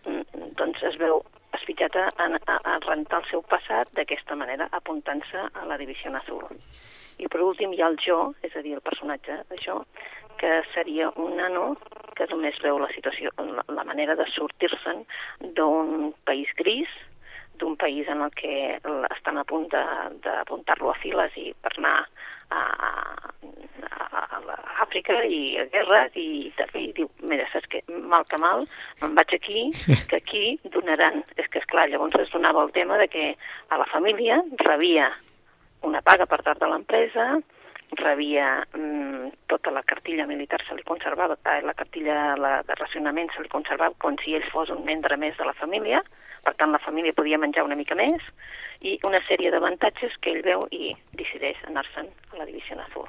mm, 0.04 0.52
doncs 0.56 0.83
es 0.83 0.97
veu 0.99 1.23
asfitjat 1.56 1.96
a, 1.96 2.06
a, 2.22 2.58
a 2.58 2.76
rentar 2.86 3.22
el 3.22 3.30
seu 3.30 3.42
passat 3.50 3.90
d'aquesta 3.98 4.36
manera, 4.38 4.68
apuntant-se 4.78 5.48
a 5.52 5.64
la 5.68 5.78
divisió 5.80 6.12
azul. 6.14 6.44
I 7.18 7.28
per 7.32 7.40
últim 7.40 7.72
hi 7.72 7.82
ha 7.82 7.90
el 7.92 7.98
jo, 8.02 8.20
és 8.44 8.54
a 8.56 8.62
dir, 8.62 8.76
el 8.76 8.84
personatge 8.84 9.40
d'això, 9.50 9.80
que 10.36 10.60
seria 10.75 11.08
un 11.16 11.36
nano 11.40 11.76
que 12.16 12.26
només 12.30 12.58
veu 12.64 12.78
la 12.80 12.90
situació, 12.92 13.32
la, 13.40 13.64
la 13.72 13.84
manera 13.88 14.16
de 14.16 14.26
sortir-se'n 14.34 15.04
d'un 15.56 16.12
país 16.28 16.52
gris, 16.60 16.92
d'un 17.56 17.76
país 17.80 18.08
en 18.12 18.20
el 18.20 18.32
que 18.36 18.76
estan 19.16 19.38
a 19.40 19.44
punt 19.48 19.68
d'apuntar-lo 19.72 20.92
a 20.92 20.98
files 21.00 21.36
i 21.40 21.52
per 21.64 21.72
anar 21.78 21.96
a, 22.52 22.60
mica 24.97 25.19
i 25.25 25.41
guerres 25.73 26.17
i, 26.19 26.29
i 26.81 26.87
diu, 26.97 27.11
mira, 27.29 27.47
saps 27.53 27.69
què, 27.73 27.83
mal 28.12 28.25
que 28.31 28.41
mal, 28.41 28.65
me'n 29.03 29.17
vaig 29.19 29.37
aquí, 29.37 29.69
que 30.11 30.21
aquí 30.21 30.45
donaran, 30.73 31.23
és 31.37 31.49
que 31.53 31.62
esclar, 31.62 31.88
llavors 31.93 32.17
es 32.23 32.33
donava 32.33 32.65
el 32.65 32.73
tema 32.76 32.99
de 33.03 33.09
que 33.12 33.29
a 33.71 33.79
la 33.81 33.88
família 33.93 34.41
rebia 34.65 35.12
una 35.87 36.03
paga 36.03 36.26
per 36.26 36.43
part 36.43 36.61
de 36.62 36.71
l'empresa, 36.71 37.37
rebia 38.00 38.67
mm, 38.75 39.29
tota 39.47 39.71
la 39.71 39.83
cartilla 39.87 40.26
militar 40.26 40.59
se 40.67 40.75
li 40.75 40.83
conservava, 40.83 41.37
eh, 41.45 41.61
la 41.62 41.75
cartilla 41.75 42.35
la, 42.41 42.55
de 42.67 42.75
racionament 42.75 43.31
se 43.35 43.45
li 43.45 43.53
conservava 43.53 43.95
com 44.03 44.17
si 44.23 44.35
ell 44.35 44.47
fos 44.50 44.73
un 44.75 44.83
membre 44.88 45.19
més 45.21 45.37
de 45.38 45.47
la 45.47 45.55
família, 45.61 46.03
per 46.43 46.57
tant 46.59 46.75
la 46.75 46.83
família 46.83 47.15
podia 47.15 47.38
menjar 47.38 47.67
una 47.67 47.79
mica 47.79 47.95
més, 47.99 48.26
i 48.83 48.99
una 49.07 49.23
sèrie 49.29 49.53
d'avantatges 49.55 50.19
que 50.21 50.35
ell 50.35 50.43
veu 50.47 50.67
i 50.75 50.97
decideix 51.15 51.62
anar-se'n 51.71 52.11
a 52.35 52.43
la 52.43 52.50
divisió 52.50 52.79
azul. 52.83 53.07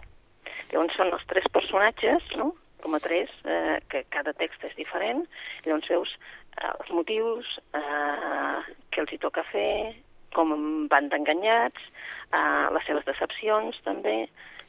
Llavors 0.71 0.97
són 0.99 1.13
els 1.15 1.27
tres 1.31 1.47
personatges, 1.53 2.31
no? 2.39 2.53
com 2.83 2.95
a 2.95 2.99
tres, 3.03 3.31
eh, 3.43 3.79
que 3.89 4.03
cada 4.13 4.33
text 4.37 4.63
és 4.67 4.75
diferent, 4.77 5.23
llavors 5.65 5.89
veus 5.91 6.11
eh, 6.15 6.69
els 6.69 6.91
motius, 6.95 7.55
eh, 7.75 8.59
què 8.93 9.01
els 9.03 9.13
hi 9.13 9.19
toca 9.23 9.43
fer, 9.51 9.95
com 10.35 10.53
van 10.91 11.09
d'enganyats, 11.11 11.89
eh, 12.31 12.67
les 12.75 12.85
seves 12.87 13.07
decepcions 13.09 13.81
també, 13.87 14.21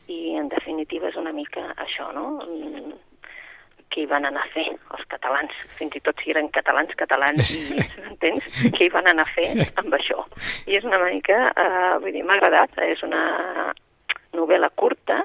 i 0.09 0.39
en 0.41 0.49
definitiva 0.49 1.11
és 1.11 1.21
una 1.21 1.35
mica 1.37 1.69
això, 1.85 2.09
no? 2.17 2.41
Què 3.93 4.03
hi 4.03 4.09
van 4.09 4.25
anar 4.29 4.43
a 4.45 4.51
fer 4.53 4.67
els 4.73 5.05
catalans, 5.13 5.55
fins 5.79 5.97
i 5.97 6.03
tot 6.05 6.21
si 6.23 6.33
eren 6.33 6.49
catalans 6.53 6.95
catalans, 6.97 7.55
i, 7.61 7.79
entens? 8.11 8.49
Què 8.75 8.89
hi 8.89 8.93
van 8.93 9.09
anar 9.13 9.29
a 9.29 9.35
fer 9.35 9.49
amb 9.81 9.95
això? 10.01 10.25
I 10.67 10.81
és 10.81 10.89
una 10.89 11.01
mica, 11.05 11.39
eh, 11.53 11.97
vull 12.03 12.15
dir, 12.17 12.25
m'ha 12.25 12.41
agradat, 12.41 12.81
és 12.89 13.05
una 13.05 13.23
novel·la 14.37 14.73
curta, 14.77 15.23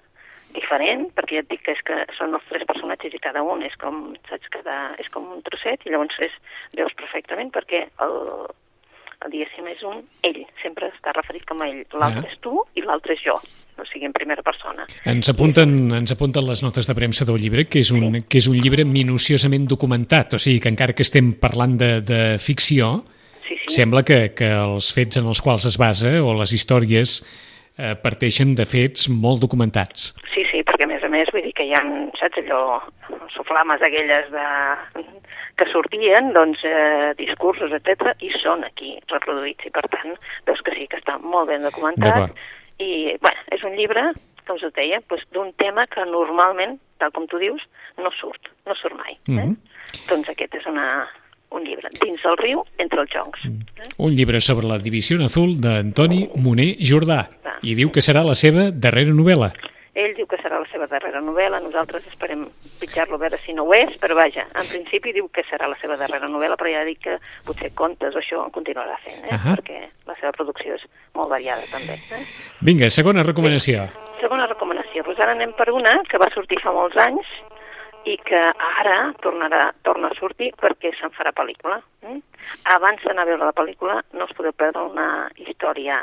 diferent, 0.56 1.08
perquè 1.18 1.40
ja 1.40 1.44
et 1.44 1.50
dic 1.52 1.64
que, 1.66 1.76
és 1.76 1.84
que 1.88 2.00
són 2.18 2.36
els 2.38 2.46
tres 2.50 2.66
personatges 2.70 3.16
i 3.16 3.22
cada 3.24 3.44
un 3.46 3.64
és 3.66 3.76
com, 3.82 4.06
saps, 4.30 4.52
cada, 4.54 4.78
és 5.02 5.10
com 5.14 5.28
un 5.36 5.42
trosset 5.46 5.86
i 5.86 5.94
llavors 5.94 6.20
és, 6.24 6.36
veus 6.78 6.96
perfectament 7.00 7.52
perquè 7.56 7.86
el, 8.06 8.16
el 9.26 9.34
diguéssim 9.34 9.68
és 9.72 9.84
un 9.88 10.02
ell, 10.28 10.42
sempre 10.62 10.92
està 10.94 11.16
referit 11.16 11.46
com 11.50 11.64
a 11.64 11.70
ell, 11.72 11.84
l'altre 11.94 12.26
ah. 12.28 12.32
és 12.32 12.40
tu 12.44 12.56
i 12.78 12.86
l'altre 12.86 13.18
és 13.18 13.26
jo 13.26 13.40
o 13.74 13.86
sigui, 13.90 14.06
en 14.06 14.14
primera 14.14 14.44
persona. 14.46 14.86
Ens 15.10 15.30
apunten, 15.32 15.72
ens 15.98 16.14
apunten 16.14 16.46
les 16.46 16.62
notes 16.62 16.86
de 16.86 16.96
premsa 16.98 17.26
del 17.26 17.40
llibre, 17.42 17.66
que 17.66 17.82
és, 17.82 17.90
un, 17.96 18.12
sí. 18.14 18.26
que 18.30 18.42
és 18.44 18.50
un 18.52 18.60
llibre 18.60 18.86
minuciosament 18.86 19.66
documentat, 19.70 20.38
o 20.38 20.42
sigui 20.42 20.62
que 20.62 20.70
encara 20.70 20.94
que 20.94 21.06
estem 21.06 21.34
parlant 21.42 21.74
de, 21.82 21.90
de 22.06 22.22
ficció, 22.38 23.00
sí, 23.48 23.58
sí. 23.58 23.80
sembla 23.80 24.04
que, 24.06 24.20
que 24.38 24.52
els 24.54 24.92
fets 24.94 25.18
en 25.22 25.32
els 25.32 25.42
quals 25.42 25.66
es 25.70 25.80
basa 25.82 26.14
o 26.22 26.36
les 26.38 26.54
històries 26.54 27.22
eh, 27.78 27.94
parteixen 28.00 28.54
de 28.58 28.66
fets 28.70 29.08
molt 29.10 29.42
documentats. 29.44 30.12
Sí, 30.34 30.46
sí, 30.52 30.64
perquè 30.68 30.88
a 30.88 30.92
més 30.92 31.04
a 31.04 31.12
més 31.14 31.32
vull 31.34 31.46
dir 31.46 31.54
que 31.58 31.68
hi 31.68 31.74
ha, 31.78 31.84
saps, 32.20 32.42
allò, 32.44 32.82
soflames 33.36 33.82
aquelles 33.86 34.30
de, 34.34 34.48
que 35.60 35.70
sortien, 35.72 36.32
doncs, 36.36 36.64
eh, 36.68 37.14
discursos, 37.20 37.74
etc 37.76 38.14
i 38.26 38.32
són 38.40 38.66
aquí 38.68 38.96
reproduïts, 39.12 39.68
i 39.68 39.74
per 39.74 39.86
tant, 39.94 40.18
veus 40.50 40.62
que 40.66 40.76
sí, 40.78 40.88
que 40.90 41.02
està 41.02 41.18
molt 41.22 41.50
ben 41.52 41.66
documentat, 41.66 42.34
i, 42.82 43.16
bueno, 43.22 43.50
és 43.54 43.66
un 43.68 43.78
llibre, 43.78 44.10
com 44.48 44.58
us 44.58 44.66
deia, 44.76 45.02
doncs, 45.10 45.26
d'un 45.36 45.54
tema 45.62 45.86
que 45.92 46.06
normalment, 46.10 46.80
tal 47.02 47.14
com 47.16 47.28
tu 47.30 47.40
dius, 47.42 47.62
no 48.02 48.12
surt, 48.18 48.50
no 48.68 48.76
surt 48.80 48.98
mai. 48.98 49.14
Eh? 49.14 49.32
Mm 49.32 49.40
-hmm. 49.40 49.56
Doncs 50.10 50.30
aquest 50.30 50.56
és 50.56 50.66
una, 50.66 51.08
un 51.54 51.64
llibre, 51.68 51.90
Dins 52.02 52.22
del 52.26 52.38
riu, 52.42 52.64
entre 52.82 53.04
els 53.04 53.12
joncs. 53.14 53.46
Mm. 53.46 53.92
Un 54.08 54.16
llibre 54.18 54.42
sobre 54.42 54.68
la 54.68 54.80
divisió 54.82 55.20
azul 55.24 55.56
d'Antoni 55.62 56.26
Moner 56.42 56.74
Jordà, 56.82 57.22
ah. 57.46 57.60
i 57.62 57.78
diu 57.78 57.94
que 57.94 58.02
serà 58.02 58.26
la 58.26 58.36
seva 58.36 58.72
darrera 58.72 59.14
novel·la. 59.14 59.54
Ell 59.94 60.16
diu 60.18 60.26
que 60.26 60.40
serà 60.42 60.58
la 60.58 60.66
seva 60.72 60.88
darrera 60.90 61.20
novel·la, 61.22 61.60
nosaltres 61.62 62.08
esperem 62.10 62.48
pitjar-lo 62.82 63.20
a 63.20 63.22
veure 63.22 63.38
si 63.38 63.54
no 63.54 63.68
ho 63.68 63.76
és, 63.78 63.94
però 64.02 64.18
vaja, 64.18 64.48
en 64.58 64.66
principi 64.66 65.14
diu 65.14 65.28
que 65.30 65.44
serà 65.46 65.70
la 65.70 65.78
seva 65.82 66.00
darrera 66.02 66.26
novel·la, 66.32 66.58
però 66.58 66.72
ja 66.74 66.82
dic 66.88 67.04
que 67.06 67.20
potser 67.46 67.70
contes 67.78 68.18
o 68.18 68.22
això 68.24 68.48
continuarà 68.56 68.98
fent, 69.06 69.22
eh? 69.22 69.36
Uh 69.36 69.38
-huh. 69.38 69.54
perquè 69.54 69.84
la 70.10 70.16
seva 70.18 70.32
producció 70.34 70.74
és 70.74 70.88
molt 71.14 71.30
variada 71.30 71.62
també. 71.70 71.94
Eh? 72.10 72.26
Vinga, 72.62 72.90
segona 72.90 73.22
recomanació. 73.22 73.86
Sí. 73.86 74.18
Segona 74.22 74.48
recomanació, 74.48 75.04
doncs 75.04 75.20
ara 75.20 75.32
anem 75.32 75.54
per 75.54 75.70
una 75.70 76.02
que 76.10 76.18
va 76.18 76.34
sortir 76.34 76.58
fa 76.64 76.72
molts 76.72 76.98
anys 76.98 77.28
i 78.06 78.18
que 78.28 78.40
ara 78.82 78.98
tornarà, 79.24 79.70
torna 79.88 80.10
a 80.12 80.18
sortir 80.18 80.52
perquè 80.60 80.92
se'n 80.98 81.14
farà 81.16 81.32
pel·lícula. 81.36 81.80
Eh? 82.04 82.18
Abans 82.76 83.04
d'anar 83.06 83.24
a 83.24 83.30
veure 83.32 83.46
la 83.46 83.56
pel·lícula 83.56 84.02
no 84.18 84.28
us 84.28 84.36
podeu 84.36 84.54
perdre 84.58 84.84
una 84.90 85.08
història 85.40 86.02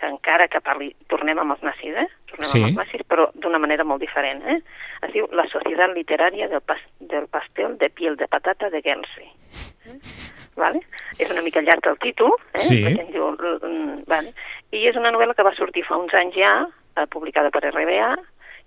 que 0.00 0.08
encara 0.08 0.46
que 0.48 0.62
parli, 0.64 0.88
tornem 1.12 1.38
amb 1.42 1.56
els 1.56 1.64
nazis, 1.66 1.96
eh? 1.98 2.06
Tornem 2.30 2.48
sí. 2.48 2.62
amb 2.62 2.70
els 2.70 2.78
nazis, 2.78 3.04
però 3.10 3.26
d'una 3.34 3.60
manera 3.60 3.84
molt 3.84 4.00
diferent, 4.00 4.40
eh? 4.48 4.60
Es 5.04 5.12
diu 5.12 5.28
La 5.36 5.44
Societat 5.50 5.92
Literària 5.92 6.48
del, 6.48 6.62
pas, 6.64 6.80
del 7.12 7.26
Pastel 7.28 7.76
de 7.82 7.90
Piel 7.92 8.16
de 8.16 8.30
Patata 8.30 8.70
de 8.72 8.80
Guernsey. 8.86 9.28
Eh? 9.90 9.98
Vale? 10.56 10.80
És 11.18 11.30
una 11.30 11.44
mica 11.44 11.60
llarg 11.64 11.90
el 11.90 11.98
títol, 12.00 12.32
eh? 12.54 12.64
Sí. 12.64 12.80
Diu, 13.12 13.28
mm, 13.34 14.04
vale? 14.08 14.32
I 14.72 14.86
és 14.88 14.96
una 14.96 15.12
novel·la 15.12 15.36
que 15.36 15.46
va 15.46 15.56
sortir 15.58 15.84
fa 15.84 15.98
uns 16.00 16.14
anys 16.16 16.38
ja, 16.38 16.54
eh, 16.96 17.06
publicada 17.12 17.52
per 17.52 17.66
RBA, 17.68 18.14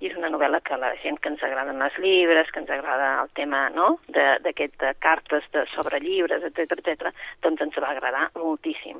i 0.03 0.10
és 0.12 0.17
una 0.19 0.31
novel·la 0.33 0.60
que 0.67 0.75
la 0.79 0.91
gent 1.00 1.17
que 1.24 1.31
ens 1.31 1.43
agraden 1.48 1.79
els 1.81 1.95
llibres, 2.03 2.51
que 2.51 2.60
ens 2.60 2.72
agrada 2.75 3.13
el 3.24 3.31
tema 3.39 3.69
no? 3.72 3.93
d'aquest 4.12 4.75
de, 4.75 4.89
de 4.89 4.95
cartes 5.00 5.48
de, 5.55 5.63
sobre 5.75 6.01
llibres, 6.03 6.43
etc 6.43 6.75
etc, 6.75 7.13
doncs 7.45 7.63
ens 7.63 7.79
va 7.79 7.93
agradar 7.95 8.27
moltíssim 8.36 9.00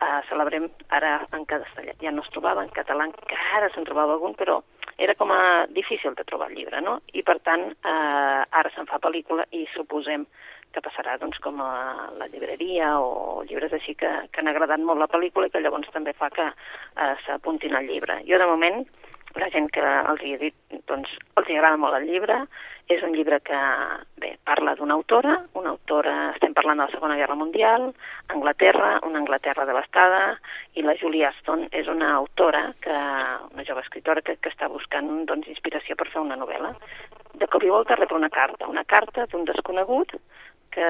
eh, 0.00 0.20
celebrem 0.28 0.68
ara 0.88 1.18
en 1.32 1.44
castellà. 1.48 1.94
Ja 2.02 2.12
no 2.12 2.24
es 2.24 2.32
trobava 2.34 2.64
en 2.64 2.72
català, 2.74 3.08
encara 3.08 3.70
se'n 3.74 3.86
trobava 3.88 4.16
algun, 4.16 4.36
però 4.38 4.60
era 4.98 5.14
com 5.14 5.32
a 5.32 5.66
difícil 5.68 6.14
de 6.16 6.24
trobar 6.24 6.50
el 6.50 6.56
llibre, 6.56 6.80
no? 6.80 7.00
I 7.12 7.22
per 7.22 7.38
tant, 7.44 7.66
eh, 7.72 8.42
ara 8.60 8.72
se'n 8.74 8.88
fa 8.88 9.00
pel·lícula 9.02 9.46
i 9.52 9.66
suposem 9.74 10.26
que 10.72 10.82
passarà 10.84 11.16
doncs, 11.20 11.38
com 11.40 11.60
a 11.64 12.10
la 12.18 12.28
llibreria 12.28 12.98
o 13.00 13.42
llibres 13.48 13.72
així 13.72 13.94
que, 13.94 14.10
que 14.30 14.40
han 14.42 14.50
agradat 14.52 14.80
molt 14.84 15.00
la 15.00 15.08
pel·lícula 15.08 15.48
i 15.48 15.52
que 15.52 15.62
llavors 15.64 15.92
també 15.92 16.12
fa 16.12 16.30
que 16.30 16.48
eh, 16.48 17.14
s'apuntin 17.24 17.76
al 17.76 17.88
llibre. 17.88 18.20
Jo, 18.28 18.40
de 18.40 18.48
moment, 18.50 18.84
la 19.40 19.50
gent 19.52 19.68
que 19.72 19.82
els 19.82 20.22
hi 20.24 20.34
he 20.34 20.38
dit, 20.40 20.80
doncs, 20.88 21.10
els 21.36 21.48
hi 21.48 21.56
agrada 21.56 21.78
molt 21.80 21.96
el 21.98 22.08
llibre. 22.08 22.44
És 22.86 23.02
un 23.02 23.16
llibre 23.16 23.40
que, 23.42 23.58
bé, 24.22 24.36
parla 24.46 24.76
d'una 24.78 24.94
autora, 24.94 25.32
una 25.58 25.72
autora, 25.72 26.12
estem 26.36 26.52
parlant 26.54 26.78
de 26.78 26.84
la 26.84 26.92
Segona 26.92 27.16
Guerra 27.18 27.34
Mundial, 27.34 27.88
Anglaterra, 28.30 28.92
una 29.08 29.18
Anglaterra 29.18 29.64
devastada, 29.66 30.20
i 30.78 30.84
la 30.86 30.94
Julie 31.00 31.26
Aston 31.26 31.64
és 31.74 31.90
una 31.90 32.12
autora, 32.14 32.62
que, 32.84 33.00
una 33.50 33.66
jove 33.66 33.82
escritora 33.82 34.22
que, 34.22 34.36
que 34.38 34.54
està 34.54 34.70
buscant 34.70 35.10
doncs, 35.26 35.50
inspiració 35.50 35.98
per 35.98 36.06
fer 36.12 36.22
una 36.22 36.38
novel·la. 36.38 36.76
De 37.34 37.50
cop 37.50 37.66
i 37.66 37.74
volta 37.74 37.98
rep 37.98 38.14
una 38.14 38.30
carta, 38.30 38.70
una 38.70 38.86
carta 38.86 39.26
d'un 39.32 39.44
desconegut 39.50 40.14
que 40.76 40.86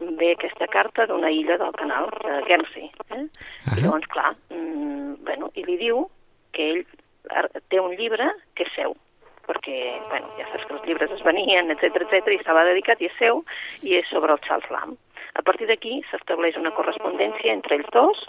ve 0.00 0.32
aquesta 0.36 0.70
carta 0.70 1.06
d'una 1.10 1.34
illa 1.34 1.58
del 1.58 1.74
canal, 1.82 2.08
de 2.22 2.40
Guernsey. 2.46 2.90
Eh? 3.10 3.14
Uh 3.14 3.26
-huh. 3.26 3.78
I 3.78 3.82
llavors, 3.82 4.06
clar, 4.06 4.34
mm, 4.50 5.24
bueno, 5.24 5.50
i 5.54 5.64
li 5.64 5.76
diu 5.76 6.08
que 6.52 6.70
ell 6.70 6.86
té 7.68 7.80
un 7.80 7.94
llibre 7.98 8.30
que 8.54 8.66
és 8.66 8.74
seu, 8.76 8.96
perquè, 9.50 9.76
bueno, 10.08 10.30
ja 10.38 10.48
saps 10.50 10.66
que 10.66 10.76
els 10.78 10.88
llibres 10.88 11.14
es 11.16 11.22
venien, 11.26 11.70
etc 11.74 12.04
etc 12.06 12.34
i 12.34 12.40
estava 12.40 12.66
dedicat 12.68 13.00
i 13.02 13.10
és 13.10 13.16
seu, 13.18 13.44
i 13.82 13.96
és 13.98 14.10
sobre 14.12 14.34
el 14.34 14.42
Charles 14.46 14.70
Lamb. 14.70 14.98
A 15.38 15.42
partir 15.46 15.68
d'aquí 15.70 16.00
s'estableix 16.10 16.58
una 16.58 16.74
correspondència 16.74 17.52
entre 17.54 17.78
ells 17.78 17.90
dos 17.94 18.26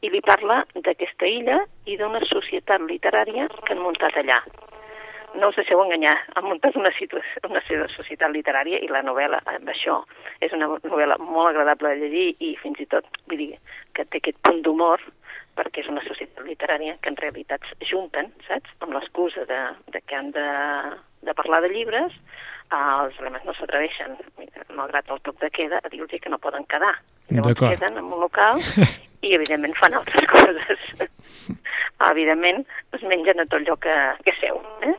i 0.00 0.10
li 0.12 0.22
parla 0.24 0.62
d'aquesta 0.74 1.28
illa 1.28 1.60
i 1.86 1.96
d'una 2.00 2.22
societat 2.28 2.84
literària 2.88 3.48
que 3.64 3.74
han 3.74 3.82
muntat 3.84 4.16
allà. 4.16 4.40
No 5.38 5.50
us 5.52 5.58
deixeu 5.60 5.78
enganyar, 5.78 6.16
han 6.34 6.48
muntat 6.48 6.74
una, 6.80 6.90
una 7.46 7.62
societat 7.94 8.32
literària 8.34 8.80
i 8.82 8.88
la 8.90 9.04
novel·la 9.06 9.38
amb 9.52 9.68
això 9.70 10.00
és 10.42 10.52
una 10.56 10.66
novel·la 10.72 11.20
molt 11.22 11.52
agradable 11.52 11.92
de 11.92 12.08
llegir 12.08 12.26
i 12.48 12.56
fins 12.62 12.80
i 12.82 12.88
tot, 12.90 13.06
vull 13.28 13.44
dir, 13.44 13.52
que 13.94 14.08
té 14.08 14.18
aquest 14.18 14.40
punt 14.48 14.64
d'humor 14.66 15.04
perquè 15.58 15.84
és 15.84 15.90
una 15.92 16.04
societat 16.06 16.44
literària 16.46 16.96
que 17.02 17.12
en 17.12 17.18
realitat 17.20 17.64
junten, 17.90 18.30
saps?, 18.46 18.74
amb 18.80 18.94
l'excusa 18.96 19.46
de, 19.50 19.60
de 19.94 20.02
que 20.06 20.18
han 20.18 20.30
de, 20.36 20.46
de 21.22 21.34
parlar 21.34 21.60
de 21.62 21.70
llibres, 21.72 22.12
eh, 22.70 22.80
els 23.04 23.20
elements 23.20 23.46
no 23.48 23.54
s'atreveixen, 23.58 24.16
malgrat 24.76 25.10
el 25.10 25.20
toc 25.26 25.40
de 25.40 25.50
queda, 25.50 25.80
a 25.82 25.92
dir-los 25.92 26.10
que 26.20 26.32
no 26.32 26.38
poden 26.38 26.64
quedar. 26.70 26.96
Llavors 27.30 27.58
queden 27.60 27.98
en 27.98 28.04
un 28.04 28.20
local 28.20 28.60
i, 29.20 29.34
evidentment, 29.34 29.74
fan 29.78 29.94
altres 29.94 30.26
coses. 30.34 30.86
evidentment, 32.10 32.62
es 32.96 33.02
mengen 33.04 33.42
a 33.42 33.44
tot 33.44 33.58
allò 33.60 33.76
que, 33.76 33.94
que 34.24 34.32
seu. 34.40 34.60
Eh? 34.86 34.94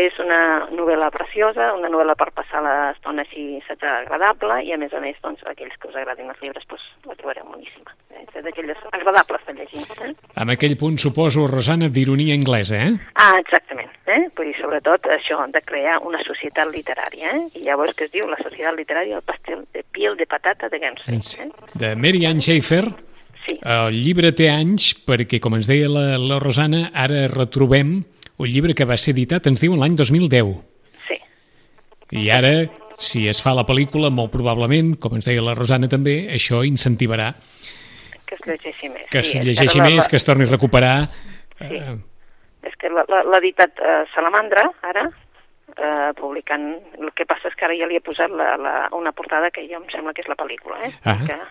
És 0.00 0.16
una 0.22 0.68
novel·la 0.72 1.10
preciosa, 1.12 1.74
una 1.76 1.90
novel·la 1.92 2.16
per 2.16 2.30
passar 2.36 2.62
l'estona 2.64 3.24
així 3.26 3.60
agradable 3.68 4.62
i, 4.64 4.72
a 4.72 4.78
més 4.80 4.94
a 4.96 5.02
més, 5.04 5.18
doncs, 5.22 5.44
aquells 5.48 5.76
que 5.76 5.90
us 5.90 5.98
agradin 6.00 6.32
els 6.32 6.40
llibres 6.40 6.64
doncs, 6.70 6.86
la 7.04 7.16
trobareu 7.20 7.44
boníssima. 7.52 7.92
Eh? 8.16 8.24
És 8.24 8.44
d'aquelles 8.44 8.80
agradables 8.92 9.44
de 9.46 9.58
llegir. 9.60 9.84
Eh? 10.00 10.14
Amb 10.40 10.56
aquell 10.56 10.76
punt, 10.80 10.96
suposo, 11.04 11.46
Rosana, 11.50 11.92
d'ironia 11.92 12.36
anglesa, 12.38 12.80
eh? 12.80 12.96
Ah, 13.20 13.36
exactament. 13.68 13.90
Eh? 14.06 14.28
Vull 14.36 14.46
dir, 14.46 14.54
sobretot, 14.60 15.06
això 15.12 15.38
de 15.52 15.60
crear 15.62 15.98
una 16.06 16.20
societat 16.24 16.68
literària. 16.72 17.34
Eh? 17.36 17.60
I 17.60 17.64
llavors 17.66 17.94
que 17.94 18.04
es 18.08 18.12
diu 18.12 18.26
la 18.28 18.36
societat 18.42 18.74
literària 18.76 19.16
el 19.16 19.22
pastel 19.22 19.66
de 19.72 19.82
piel 19.92 20.16
de 20.16 20.26
patata 20.26 20.68
de 20.68 20.78
Guernsey. 20.78 21.44
Eh? 21.46 21.50
De 21.74 21.94
Mary 21.96 22.24
Ann 22.26 22.40
Schaefer, 22.40 22.84
Sí. 23.48 23.54
El 23.64 23.94
llibre 24.02 24.28
té 24.36 24.50
anys 24.50 24.90
perquè, 25.06 25.38
com 25.40 25.54
ens 25.56 25.66
deia 25.70 25.86
la, 25.88 26.18
la 26.20 26.36
Rosana, 26.38 26.90
ara 26.92 27.22
retrobem 27.32 27.94
un 28.36 28.46
llibre 28.50 28.74
que 28.76 28.84
va 28.84 28.98
ser 29.00 29.14
editat, 29.14 29.46
ens 29.48 29.62
diu, 29.62 29.72
l'any 29.78 29.94
2010. 29.96 30.50
Sí. 31.06 31.16
I 32.18 32.26
ara, 32.34 32.50
si 33.00 33.22
es 33.30 33.40
fa 33.40 33.54
la 33.56 33.64
pel·lícula, 33.64 34.10
molt 34.12 34.34
probablement, 34.34 34.98
com 35.00 35.16
ens 35.16 35.30
deia 35.30 35.40
la 35.40 35.54
Rosana 35.56 35.88
també, 35.88 36.26
això 36.34 36.60
incentivarà 36.66 37.30
Que 38.26 38.34
es 38.36 38.44
llegeixi 38.44 38.90
més. 38.92 39.08
que 39.08 39.18
es 39.20 39.32
Sí, 39.32 39.40
llegeixi 39.40 39.78
la- 39.78 39.84
la- 39.88 39.90
més, 39.94 40.08
que 40.08 40.16
es 40.20 40.24
torni 40.28 40.44
a 40.44 40.50
recuperar... 40.52 41.08
Sí. 41.56 41.64
Eh, 41.72 41.96
És 42.68 42.76
que 42.76 42.90
la- 42.92 43.06
la- 43.08 43.24
l'ha 43.24 43.40
editat 43.40 43.80
eh, 43.80 44.04
Salamandra, 44.14 44.66
ara, 44.82 45.06
eh, 45.76 46.12
publicant... 46.18 46.68
El 46.98 47.12
que 47.16 47.24
passa 47.26 47.48
és 47.48 47.54
que 47.58 47.64
ara 47.66 47.76
ja 47.78 47.86
li 47.88 47.96
he 47.98 48.02
posat 48.04 48.30
la, 48.30 48.56
la, 48.60 48.72
una 48.96 49.12
portada 49.16 49.50
que 49.54 49.64
ja 49.68 49.78
em 49.80 49.86
sembla 49.92 50.12
que 50.14 50.22
és 50.24 50.28
la 50.30 50.36
pel·lícula, 50.38 50.78
eh? 50.86 50.92
Ah. 51.04 51.16
Que 51.26 51.36
no 51.38 51.46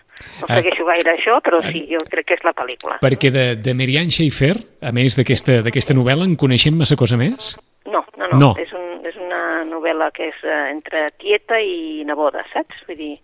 Ah. 0.48 0.56
segueixo 0.58 0.84
gaire 0.86 1.12
això, 1.14 1.38
però 1.44 1.60
sí, 1.70 1.84
jo 1.90 1.98
crec 2.10 2.26
que 2.26 2.34
és 2.38 2.44
la 2.46 2.52
pel·lícula. 2.54 2.98
perquè 3.02 3.30
de, 3.30 3.44
de 3.56 3.74
Marianne 3.74 4.10
Schaefer, 4.14 4.54
a 4.82 4.92
més 4.92 5.16
d'aquesta 5.18 5.60
d'aquesta 5.66 5.94
novel·la, 5.94 6.24
en 6.26 6.36
coneixem 6.36 6.74
massa 6.78 6.96
cosa 6.96 7.16
més? 7.20 7.56
No, 7.86 8.04
no, 8.16 8.28
no, 8.32 8.38
No. 8.38 8.50
És, 8.60 8.72
un, 8.76 9.06
és 9.06 9.16
una 9.16 9.64
novel·la 9.64 10.10
que 10.12 10.28
és 10.28 10.42
eh, 10.44 10.70
entre 10.74 11.06
tieta 11.18 11.58
i 11.60 12.04
neboda, 12.04 12.42
saps? 12.52 12.82
Vull 12.88 12.96
dir, 12.98 13.14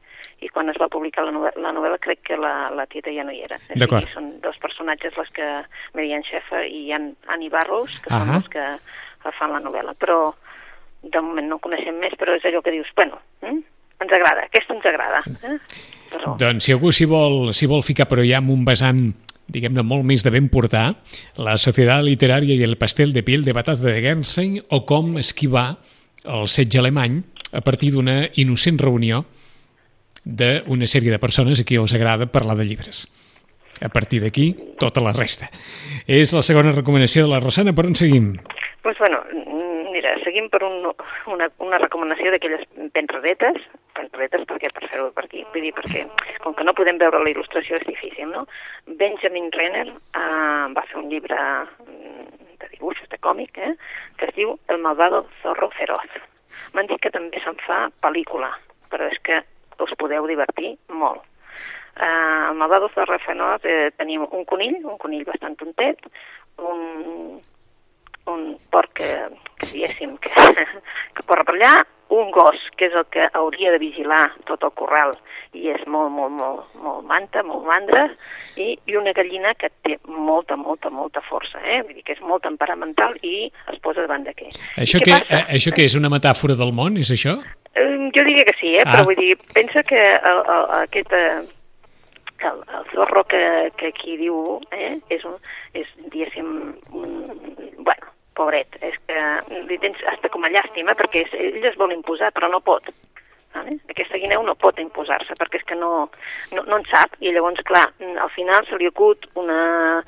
i 0.45 0.51
quan 0.53 0.69
es 0.69 0.79
va 0.81 0.91
publicar 0.93 1.25
la 1.25 1.33
novel·la, 1.33 1.63
la 1.65 1.73
novel·la 1.73 1.99
crec 2.05 2.21
que 2.29 2.37
la, 2.37 2.69
la 2.77 2.85
tieta 2.91 3.13
ja 3.15 3.25
no 3.25 3.33
hi 3.33 3.41
era. 3.47 3.59
D'acord. 3.81 4.09
són 4.13 4.35
dos 4.45 4.59
personatges 4.61 5.17
les 5.17 5.31
que, 5.37 5.49
Marianne 5.97 6.27
Schaeffer 6.29 6.65
i 6.69 6.93
Ann, 6.93 7.15
Annie 7.33 7.53
Barrows, 7.53 7.97
que 8.05 8.13
Ahà. 8.13 8.25
són 8.25 8.35
els 8.43 8.51
que 8.53 9.35
fan 9.39 9.55
la 9.57 9.63
novel·la. 9.65 9.97
Però 10.01 10.19
de 11.05 11.21
moment 11.25 11.49
no 11.49 11.61
coneixem 11.65 11.97
més, 12.01 12.17
però 12.21 12.37
és 12.37 12.45
allò 12.49 12.61
que 12.65 12.75
dius, 12.75 12.91
bueno, 12.97 13.21
mm? 13.45 13.61
ens 14.05 14.17
agrada, 14.17 14.47
aquesta 14.49 14.77
ens 14.77 14.89
agrada. 14.89 15.23
Eh? 15.49 15.59
Però, 16.13 16.37
Doncs 16.41 16.69
si 16.69 16.75
algú 16.75 16.93
s'hi 16.93 17.09
vol, 17.09 17.55
s'hi 17.57 17.69
vol 17.71 17.85
ficar, 17.87 18.09
però 18.11 18.25
ja 18.25 18.41
amb 18.43 18.53
un 18.55 18.65
vessant 18.69 19.07
diguem-ne, 19.45 19.83
molt 19.85 20.07
més 20.09 20.25
de 20.25 20.33
ben 20.33 20.47
portar, 20.49 20.87
la 21.37 21.59
Societat 21.61 22.05
Literària 22.05 22.57
i 22.57 22.65
el 22.65 22.79
pastel 22.81 23.13
de 23.13 23.23
piel 23.27 23.45
de 23.45 23.53
batata 23.53 23.85
de 23.85 24.01
Guernsey 24.01 24.61
o 24.73 24.85
com 24.89 25.19
esquivar 25.21 25.75
el 26.25 26.49
setge 26.49 26.81
alemany 26.81 27.21
a 27.53 27.61
partir 27.61 27.93
d'una 27.93 28.23
innocent 28.41 28.81
reunió 28.81 29.25
d'una 30.25 30.89
sèrie 30.91 31.13
de 31.13 31.21
persones 31.23 31.61
a 31.61 31.65
qui 31.69 31.79
us 31.79 31.95
agrada 31.95 32.27
parlar 32.27 32.57
de 32.57 32.65
llibres. 32.65 33.07
A 33.83 33.89
partir 33.89 34.23
d'aquí, 34.23 34.55
tota 34.79 35.03
la 35.03 35.13
resta. 35.13 35.51
És 36.07 36.33
la 36.33 36.43
segona 36.43 36.73
recomanació 36.73 37.25
de 37.25 37.33
la 37.33 37.41
Rosana, 37.43 37.75
per 37.75 37.87
on 37.87 37.97
seguim? 37.99 38.35
Doncs, 38.85 38.99
bueno, 38.99 39.23
mm, 39.33 39.93
mira, 39.93 40.15
seguim 40.23 40.49
per 40.49 40.63
un, 40.63 40.93
una, 41.33 41.49
una 41.59 41.81
recomanació 41.83 42.31
d'aquelles 42.31 42.69
ben 42.95 43.09
raretes 43.09 43.63
perquè 43.95 44.71
per 44.73 44.89
fer-ho 44.91 45.11
per 45.15 45.25
aquí, 45.27 45.43
vull 45.53 45.65
dir, 45.65 45.73
perquè 45.77 46.05
com 46.43 46.55
que 46.55 46.65
no 46.65 46.75
podem 46.77 46.99
veure 46.99 47.21
la 47.23 47.31
il·lustració 47.33 47.79
és 47.79 47.87
difícil, 47.87 48.29
no? 48.31 48.45
Benjamin 48.87 49.51
Renner 49.53 49.89
eh, 49.89 50.67
va 50.77 50.85
fer 50.91 51.01
un 51.01 51.09
llibre 51.11 51.39
mm, 51.39 52.29
de 52.61 52.71
dibuixos, 52.77 53.09
de 53.11 53.19
còmic, 53.19 53.59
eh, 53.59 53.75
que 54.19 54.31
es 54.31 54.37
diu 54.37 54.55
El 54.69 54.81
malvado 54.85 55.25
zorro 55.43 55.71
feroz. 55.79 56.07
M'han 56.75 56.89
dit 56.91 57.01
que 57.03 57.13
també 57.15 57.41
se'n 57.43 57.59
fa 57.67 57.89
pel·lícula, 58.05 58.53
però 58.93 59.09
és 59.11 59.19
que 59.27 59.43
us 59.81 59.95
podeu 59.99 60.27
divertir 60.31 60.77
molt. 60.89 61.23
Uh, 61.95 62.51
el 62.51 62.57
malvado 62.59 62.89
zorro 62.91 63.19
feroz 63.23 63.63
eh, 63.71 63.93
tenim 63.95 64.25
un 64.27 64.45
conill, 64.51 64.81
un 64.83 64.99
conill 64.99 65.23
bastant 65.29 65.55
tontet, 65.61 66.01
un, 66.59 67.39
un 68.27 68.41
porc 68.75 68.97
que, 68.99 69.11
que 69.61 69.69
diguéssim 69.71 70.17
que, 70.19 70.33
que 71.15 71.23
corre 71.23 71.47
per 71.47 71.55
allà, 71.55 71.75
un 72.15 72.31
gos, 72.35 72.59
que 72.77 72.89
és 72.89 72.97
el 72.99 73.07
que 73.15 73.29
hauria 73.33 73.73
de 73.75 73.81
vigilar 73.83 74.25
tot 74.49 74.63
el 74.67 74.75
corral 74.79 75.15
i 75.55 75.71
és 75.73 75.83
molt, 75.87 76.11
molt, 76.13 76.35
molt, 76.35 76.75
molt 76.83 77.07
manta, 77.09 77.43
molt 77.47 77.65
mandra, 77.67 78.05
i, 78.61 78.75
i 78.91 78.97
una 78.99 79.15
gallina 79.17 79.55
que 79.59 79.71
té 79.87 79.97
molta, 80.07 80.59
molta, 80.59 80.91
molta 80.91 81.23
força, 81.29 81.63
eh? 81.63 81.81
Vull 81.87 81.99
dir 81.99 82.05
que 82.07 82.17
és 82.17 82.23
molt 82.27 82.45
temperamental 82.47 83.17
i 83.23 83.47
es 83.73 83.79
posa 83.83 84.05
davant 84.05 84.27
de 84.27 84.35
què. 84.37 84.51
Això 84.83 85.03
que, 85.03 85.15
eh, 85.15 85.45
això 85.59 85.75
que 85.75 85.87
és 85.87 85.97
una 85.99 86.13
metàfora 86.13 86.59
del 86.59 86.75
món, 86.75 86.99
és 87.01 87.15
això? 87.15 87.39
Jo 87.75 88.23
diria 88.23 88.45
que 88.45 88.55
sí, 88.61 88.75
eh? 88.77 88.83
Ah. 88.85 88.91
però 88.93 89.05
vull 89.09 89.19
dir, 89.19 89.35
pensa 89.55 89.83
que 89.83 89.99
el, 89.99 90.41
el, 90.55 90.67
aquest, 90.85 91.13
eh, 91.13 91.43
el, 92.51 92.61
el 92.79 92.85
zorro 92.93 93.25
que, 93.25 93.73
que 93.77 93.91
aquí 93.91 94.17
diu 94.21 94.61
eh? 94.71 94.99
és, 95.11 95.25
un, 95.27 95.35
és, 95.75 95.89
diguéssim, 96.13 96.53
un, 96.95 97.17
bueno, 97.81 98.13
pobret, 98.39 98.79
és 98.83 98.95
que 99.09 99.25
li 99.69 99.79
tens 99.83 99.99
hasta 100.13 100.31
com 100.31 100.47
a 100.47 100.53
llàstima 100.55 100.95
perquè 100.99 101.25
és, 101.27 101.35
ell 101.35 101.67
es 101.71 101.79
vol 101.81 101.95
imposar 101.95 102.31
però 102.37 102.51
no 102.53 102.63
pot. 102.63 102.91
Vale? 103.55 103.79
Aquesta 103.95 104.19
guineu 104.19 104.43
no 104.43 104.57
pot 104.59 104.79
imposar-se 104.83 105.37
perquè 105.39 105.61
és 105.63 105.67
que 105.69 105.79
no, 105.79 106.09
no, 106.51 106.67
no 106.67 106.79
en 106.81 106.87
sap 106.91 107.15
i 107.23 107.31
llavors, 107.31 107.63
clar, 107.69 107.87
al 108.03 108.33
final 108.35 108.67
se 108.67 108.79
li 108.81 108.89
acut 108.91 109.29
una, 109.39 110.03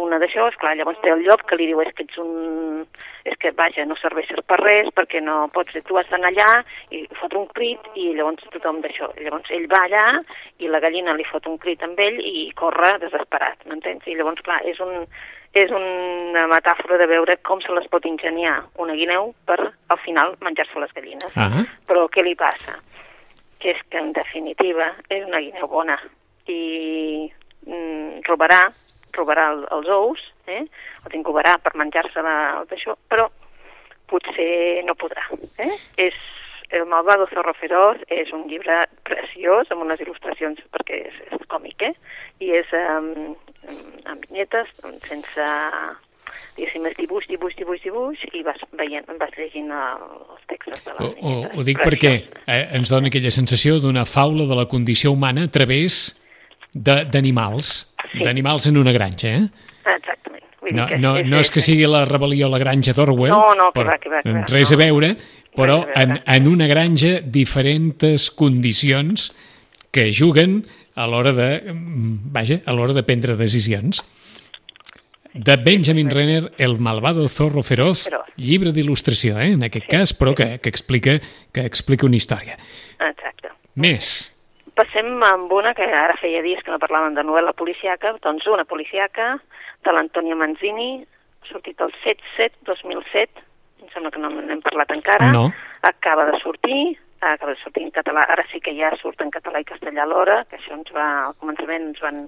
una 0.00 0.18
d'això, 0.18 0.48
esclar, 0.48 0.72
llavors 0.78 0.98
té 1.04 1.12
el 1.12 1.22
llop 1.26 1.44
que 1.46 1.58
li 1.60 1.68
diu 1.68 1.82
és 1.84 1.92
que 1.94 2.06
ets 2.06 2.18
un... 2.22 2.86
és 3.28 3.36
que, 3.36 3.52
vaja, 3.52 3.84
no 3.84 3.98
serveixes 4.00 4.40
per 4.48 4.56
res 4.62 4.88
perquè 4.96 5.20
no 5.20 5.50
pots, 5.52 5.76
tu 5.84 5.98
has 6.00 6.08
d'anar 6.08 6.30
allà 6.32 6.62
i 6.96 7.02
fot 7.20 7.36
un 7.36 7.44
crit 7.52 7.84
i 7.94 8.14
llavors 8.16 8.48
tothom 8.54 8.80
d'això. 8.80 9.10
Llavors 9.20 9.52
ell 9.52 9.68
va 9.70 9.84
allà 9.84 10.06
i 10.64 10.72
la 10.72 10.80
gallina 10.80 11.12
li 11.14 11.26
fot 11.28 11.46
un 11.50 11.58
crit 11.60 11.84
amb 11.84 12.00
ell 12.00 12.16
i 12.24 12.48
corre 12.56 12.96
desesperat, 13.04 13.68
m'entens? 13.68 14.08
I 14.08 14.16
llavors, 14.16 14.40
clar, 14.46 14.62
és, 14.64 14.80
un, 14.80 15.04
és 15.52 15.70
una 15.70 16.46
metàfora 16.50 16.98
de 16.98 17.10
veure 17.12 17.36
com 17.44 17.60
se 17.60 17.76
les 17.76 17.86
pot 17.92 18.08
ingeniar 18.08 18.62
una 18.80 18.96
guineu 18.96 19.34
per, 19.44 19.60
al 19.92 20.00
final, 20.06 20.34
menjar-se 20.40 20.80
les 20.80 20.96
gallines. 20.96 21.36
Ah, 21.36 21.66
Però 21.86 22.08
què 22.08 22.24
li 22.24 22.34
passa? 22.38 22.80
Que 23.58 23.74
és 23.74 23.82
que, 23.90 23.98
en 23.98 24.12
definitiva, 24.16 24.92
és 25.10 25.26
una 25.26 25.42
guineu 25.42 25.68
bona 25.70 25.98
i 26.48 27.28
mm, 27.66 28.22
robarà, 28.28 28.62
robarà 29.16 29.50
el, 29.52 29.64
els 29.76 29.90
ous, 29.92 30.24
eh? 30.46 30.64
els 31.04 31.18
incubarà 31.18 31.56
per 31.62 31.74
menjar-se 31.76 32.22
d'això, 32.22 32.96
però 33.10 33.28
potser 34.08 34.84
no 34.86 34.96
podrà. 34.96 35.26
Eh? 35.58 35.74
És 36.08 36.16
El 36.70 36.84
malvado 36.84 37.24
zorro 37.32 37.54
feroz 37.56 38.00
és 38.12 38.28
un 38.36 38.42
llibre 38.48 38.82
preciós, 39.08 39.70
amb 39.72 39.86
unes 39.86 40.02
il·lustracions, 40.04 40.60
perquè 40.74 40.98
és, 41.08 41.14
és 41.32 41.46
còmic, 41.48 41.80
eh? 41.80 41.94
I 42.44 42.50
és 42.58 42.74
um, 42.76 43.30
amb 44.04 44.26
vinyetes, 44.26 44.74
sense 45.06 45.46
diguéssim, 46.56 46.86
és 46.90 46.96
dibuix, 46.98 47.26
dibuix, 47.28 47.54
dibuix, 47.56 47.82
dibuix, 47.84 48.18
i 48.34 48.42
vas 48.46 48.60
veient, 48.78 49.06
vas 49.20 49.30
llegint 49.38 49.70
el, 49.70 50.06
els 50.34 50.44
textos 50.50 50.80
de 50.84 50.92
ho, 50.92 51.06
ho, 51.06 51.12
vinyetes. 51.14 51.58
ho 51.58 51.64
dic 51.64 51.78
perquè 51.84 52.12
eh, 52.46 52.68
ens 52.78 52.90
dona 52.90 53.08
aquella 53.12 53.30
sensació 53.30 53.78
d'una 53.80 54.04
faula 54.06 54.46
de 54.46 54.54
la 54.58 54.66
condició 54.66 55.12
humana 55.12 55.44
a 55.44 55.50
través 55.50 56.20
de- 56.74 57.04
d'animals, 57.04 57.94
Sí. 58.12 58.22
d'animals 58.24 58.66
en 58.66 58.76
una 58.78 58.92
granja, 58.92 59.28
eh? 59.36 59.48
Exactament. 59.84 60.44
Vull 60.60 60.74
No, 60.74 60.86
dir 60.86 60.94
que 60.94 60.98
no, 61.00 61.10
no 61.22 61.38
és 61.40 61.50
que 61.50 61.60
sigui 61.60 61.84
la 61.86 62.04
rebel·lió 62.08 62.46
a 62.46 62.50
la 62.50 62.58
granja 62.58 62.92
d'Orwell, 62.96 63.30
No, 63.30 63.54
no, 63.54 63.70
que 63.72 63.80
però 63.80 63.90
va, 63.92 63.98
que 63.98 64.08
va, 64.08 64.22
que 64.22 64.32
va, 64.32 64.44
res 64.48 64.72
a 64.72 64.76
no. 64.76 64.78
veure, 64.82 65.10
però 65.54 65.76
a 65.84 66.02
en, 66.02 66.08
veure. 66.16 66.22
en 66.36 66.48
una 66.48 66.66
granja 66.66 67.20
diferents 67.22 68.30
condicions 68.30 69.32
que 69.92 70.10
juguen 70.12 70.64
a 70.94 71.06
l'hora 71.06 71.32
de, 71.32 71.48
mm, 71.72 72.32
vaja, 72.32 72.60
a 72.66 72.72
l'hora 72.72 72.92
de 72.92 73.02
prendre 73.02 73.36
decisions. 73.36 74.02
De 75.38 75.54
Benjamin 75.56 76.10
Renner, 76.10 76.50
El 76.58 76.78
malvado 76.80 77.28
zorro 77.28 77.62
feroz, 77.62 78.08
Feroz. 78.08 78.26
llibre 78.36 78.72
d'il·lustració, 78.74 79.36
eh, 79.38 79.52
en 79.54 79.62
aquest 79.62 79.86
cas, 79.86 80.10
però 80.18 80.32
que, 80.34 80.58
que, 80.58 80.68
explica, 80.68 81.14
que 81.54 81.62
explica 81.62 82.06
una 82.06 82.18
història. 82.18 82.56
Exacte. 82.98 83.52
Més. 83.78 84.34
Passem 84.74 85.06
amb 85.22 85.52
una 85.54 85.74
que 85.78 85.86
ara 85.86 86.16
feia 86.20 86.42
dies 86.42 86.62
que 86.66 86.70
no 86.74 86.78
parlàvem 86.82 87.14
de 87.14 87.22
novel·la 87.22 87.52
policiaca, 87.54 88.16
doncs 88.22 88.46
una 88.50 88.64
policiaca 88.66 89.36
de 89.86 89.94
l'Antonio 89.94 90.34
Manzini, 90.38 91.04
sortit 91.46 91.78
el 91.86 91.94
7-7-2007, 92.02 93.44
em 93.82 93.88
sembla 93.94 94.10
que 94.10 94.18
no 94.22 94.30
n'hem 94.34 94.60
parlat 94.62 94.90
encara, 94.90 95.30
No. 95.32 95.52
acaba 95.82 96.26
de 96.32 96.38
sortir, 96.42 96.98
acaba 97.20 97.52
de 97.52 97.60
sortir 97.62 97.82
en 97.84 97.90
català, 97.90 98.22
ara 98.28 98.44
sí 98.52 98.60
que 98.60 98.74
ja 98.76 98.90
surt 99.00 99.20
en 99.24 99.30
català 99.34 99.60
i 99.60 99.66
castellà 99.66 100.04
alhora, 100.04 100.44
que 100.50 100.58
això 100.58 100.74
ens 100.76 100.90
va, 100.94 101.06
al 101.26 101.34
començament 101.42 101.88
ens 101.90 102.00
van, 102.04 102.20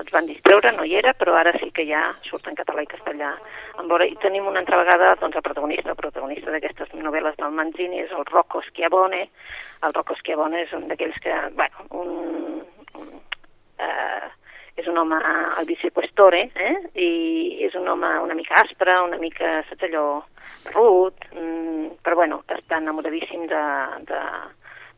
ens 0.00 0.12
van 0.14 0.28
distreure, 0.30 0.72
no 0.76 0.86
hi 0.88 0.94
era, 1.00 1.12
però 1.18 1.36
ara 1.36 1.52
sí 1.58 1.70
que 1.74 1.84
ja 1.88 2.02
surt 2.28 2.48
en 2.48 2.56
català 2.58 2.84
i 2.84 2.90
castellà. 2.90 3.34
En 3.78 3.90
vora, 3.92 4.06
I 4.08 4.16
tenim 4.22 4.46
una 4.48 4.62
altra 4.64 4.80
vegada 4.80 5.14
doncs, 5.20 5.36
el 5.36 5.44
protagonista, 5.44 5.92
el 5.92 6.00
protagonista 6.00 6.54
d'aquestes 6.54 6.94
novel·les 6.96 7.36
del 7.36 7.54
Manzini 7.54 8.00
és 8.06 8.14
el 8.16 8.24
Rocco 8.32 8.62
Schiavone. 8.70 9.28
El 9.84 9.94
Rocco 9.94 10.16
Schiavone 10.22 10.64
és 10.64 10.72
un 10.72 10.88
d'aquells 10.88 11.20
que, 11.24 11.36
bueno, 11.58 11.86
un, 11.90 12.64
un 13.02 13.12
eh, 13.78 14.28
és 14.78 14.86
un 14.86 14.98
home 15.00 15.18
al 15.18 15.66
vicequestore, 15.66 16.44
eh? 16.54 16.74
i 16.94 17.10
és 17.66 17.74
un 17.78 17.88
home 17.90 18.10
una 18.22 18.36
mica 18.38 18.60
aspre, 18.62 18.94
una 19.02 19.18
mica, 19.18 19.58
saps 19.68 19.88
allò, 19.88 20.06
rut, 20.74 21.26
mm, 21.34 21.98
però 22.04 22.20
bueno, 22.20 22.42
està 22.54 22.78
enamoradíssim 22.78 23.46
de, 23.50 23.64
de, 24.10 24.22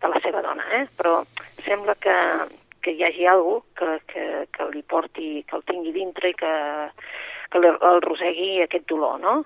de 0.02 0.12
la 0.12 0.20
seva 0.24 0.42
dona, 0.44 0.66
eh? 0.80 0.84
però 0.98 1.20
sembla 1.64 1.96
que, 1.96 2.16
que 2.84 2.94
hi 2.94 3.04
hagi 3.08 3.26
algú 3.30 3.60
que, 3.78 3.98
que, 4.12 4.26
que 4.52 4.68
li 4.74 4.84
porti, 4.84 5.32
que 5.48 5.56
el 5.56 5.66
tingui 5.68 5.96
dintre 5.96 6.32
i 6.32 6.36
que, 6.36 6.54
que 7.50 7.60
el, 7.60 7.68
el 7.72 8.04
rosegui 8.04 8.60
aquest 8.64 8.88
dolor, 8.92 9.20
no? 9.24 9.40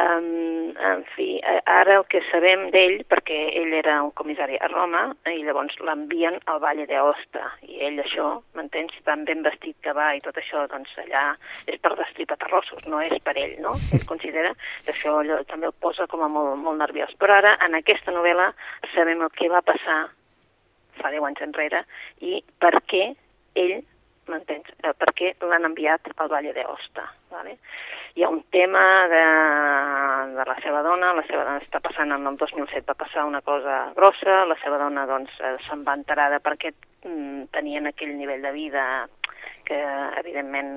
Um, 0.00 0.72
en 0.80 1.02
fi, 1.12 1.36
ara 1.68 1.98
el 1.98 2.06
que 2.08 2.22
sabem 2.30 2.70
d'ell, 2.72 3.02
perquè 3.12 3.36
ell 3.60 3.74
era 3.76 3.98
un 4.00 4.10
comissari 4.16 4.56
a 4.56 4.70
Roma, 4.72 5.02
i 5.28 5.42
llavors 5.44 5.76
l'envien 5.84 6.38
al 6.48 6.62
Valle 6.64 6.86
d'Aosta, 6.88 7.50
i 7.68 7.82
ell 7.84 8.00
això, 8.00 8.30
m'entens, 8.56 8.96
tan 9.04 9.26
ben 9.28 9.44
vestit 9.44 9.76
que 9.84 9.92
va 9.92 10.08
i 10.16 10.22
tot 10.24 10.40
això, 10.40 10.64
doncs 10.72 10.96
allà 11.04 11.26
és 11.68 11.76
per 11.84 11.92
destripar 12.00 12.40
terrossos, 12.40 12.88
no 12.88 13.02
és 13.04 13.12
per 13.20 13.36
ell, 13.36 13.58
no? 13.60 13.76
Ell 13.92 14.08
considera 14.08 14.54
que 14.86 14.94
això 14.96 15.18
allò, 15.20 15.42
també 15.52 15.68
el 15.68 15.76
posa 15.84 16.08
com 16.08 16.24
a 16.24 16.32
molt, 16.32 16.56
molt 16.64 16.80
nerviós. 16.80 17.12
Però 17.20 17.36
ara, 17.36 17.58
en 17.68 17.76
aquesta 17.76 18.16
novel·la, 18.16 18.48
sabem 18.96 19.20
el 19.20 19.32
que 19.36 19.52
va 19.52 19.60
passar 19.66 20.00
fa 21.02 21.12
10 21.12 21.28
anys 21.28 21.44
enrere 21.44 21.84
i 22.24 22.40
per 22.60 22.78
què 22.88 23.10
ell 23.60 23.78
m'entens? 24.30 24.72
Eh, 24.80 24.92
per 24.96 25.12
què 25.18 25.34
l'han 25.44 25.68
enviat 25.68 26.12
al 26.16 26.32
Valle 26.32 26.56
d'Aosta, 26.56 27.08
¿vale? 27.32 27.58
Hi 28.14 28.24
ha 28.24 28.28
un 28.28 28.42
tema 28.50 29.08
de, 29.08 29.22
de 30.36 30.44
la 30.44 30.56
seva 30.60 30.82
dona, 30.84 31.14
la 31.16 31.24
seva 31.28 31.46
dona 31.46 31.62
està 31.62 31.80
passant 31.80 32.12
en 32.12 32.26
el 32.28 32.36
2007 32.36 32.84
va 32.88 32.98
passar 32.98 33.24
una 33.24 33.40
cosa 33.40 33.78
grossa, 33.96 34.42
la 34.48 34.56
seva 34.60 34.80
dona 34.82 35.06
doncs 35.08 35.32
eh, 35.40 35.56
se'n 35.66 35.84
va 35.86 35.96
enterar 35.96 36.28
de 36.34 36.40
per 36.44 36.58
què 36.60 36.74
mm, 36.74 37.48
tenien 37.56 37.88
aquell 37.88 38.12
nivell 38.18 38.44
de 38.44 38.52
vida 38.52 38.84
que 39.64 39.78
evidentment 40.20 40.72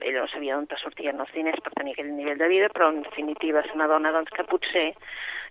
ella 0.00 0.24
no 0.24 0.28
sabia 0.28 0.58
d'on 0.58 0.68
sortien 0.82 1.20
els 1.22 1.32
diners 1.32 1.62
per 1.64 1.72
tenir 1.78 1.94
aquell 1.94 2.10
nivell 2.12 2.40
de 2.40 2.50
vida, 2.50 2.68
però 2.74 2.90
en 2.92 3.00
definitiva 3.06 3.62
és 3.64 3.72
una 3.72 3.88
dona 3.88 4.12
doncs, 4.12 4.32
que 4.34 4.44
potser 4.50 4.90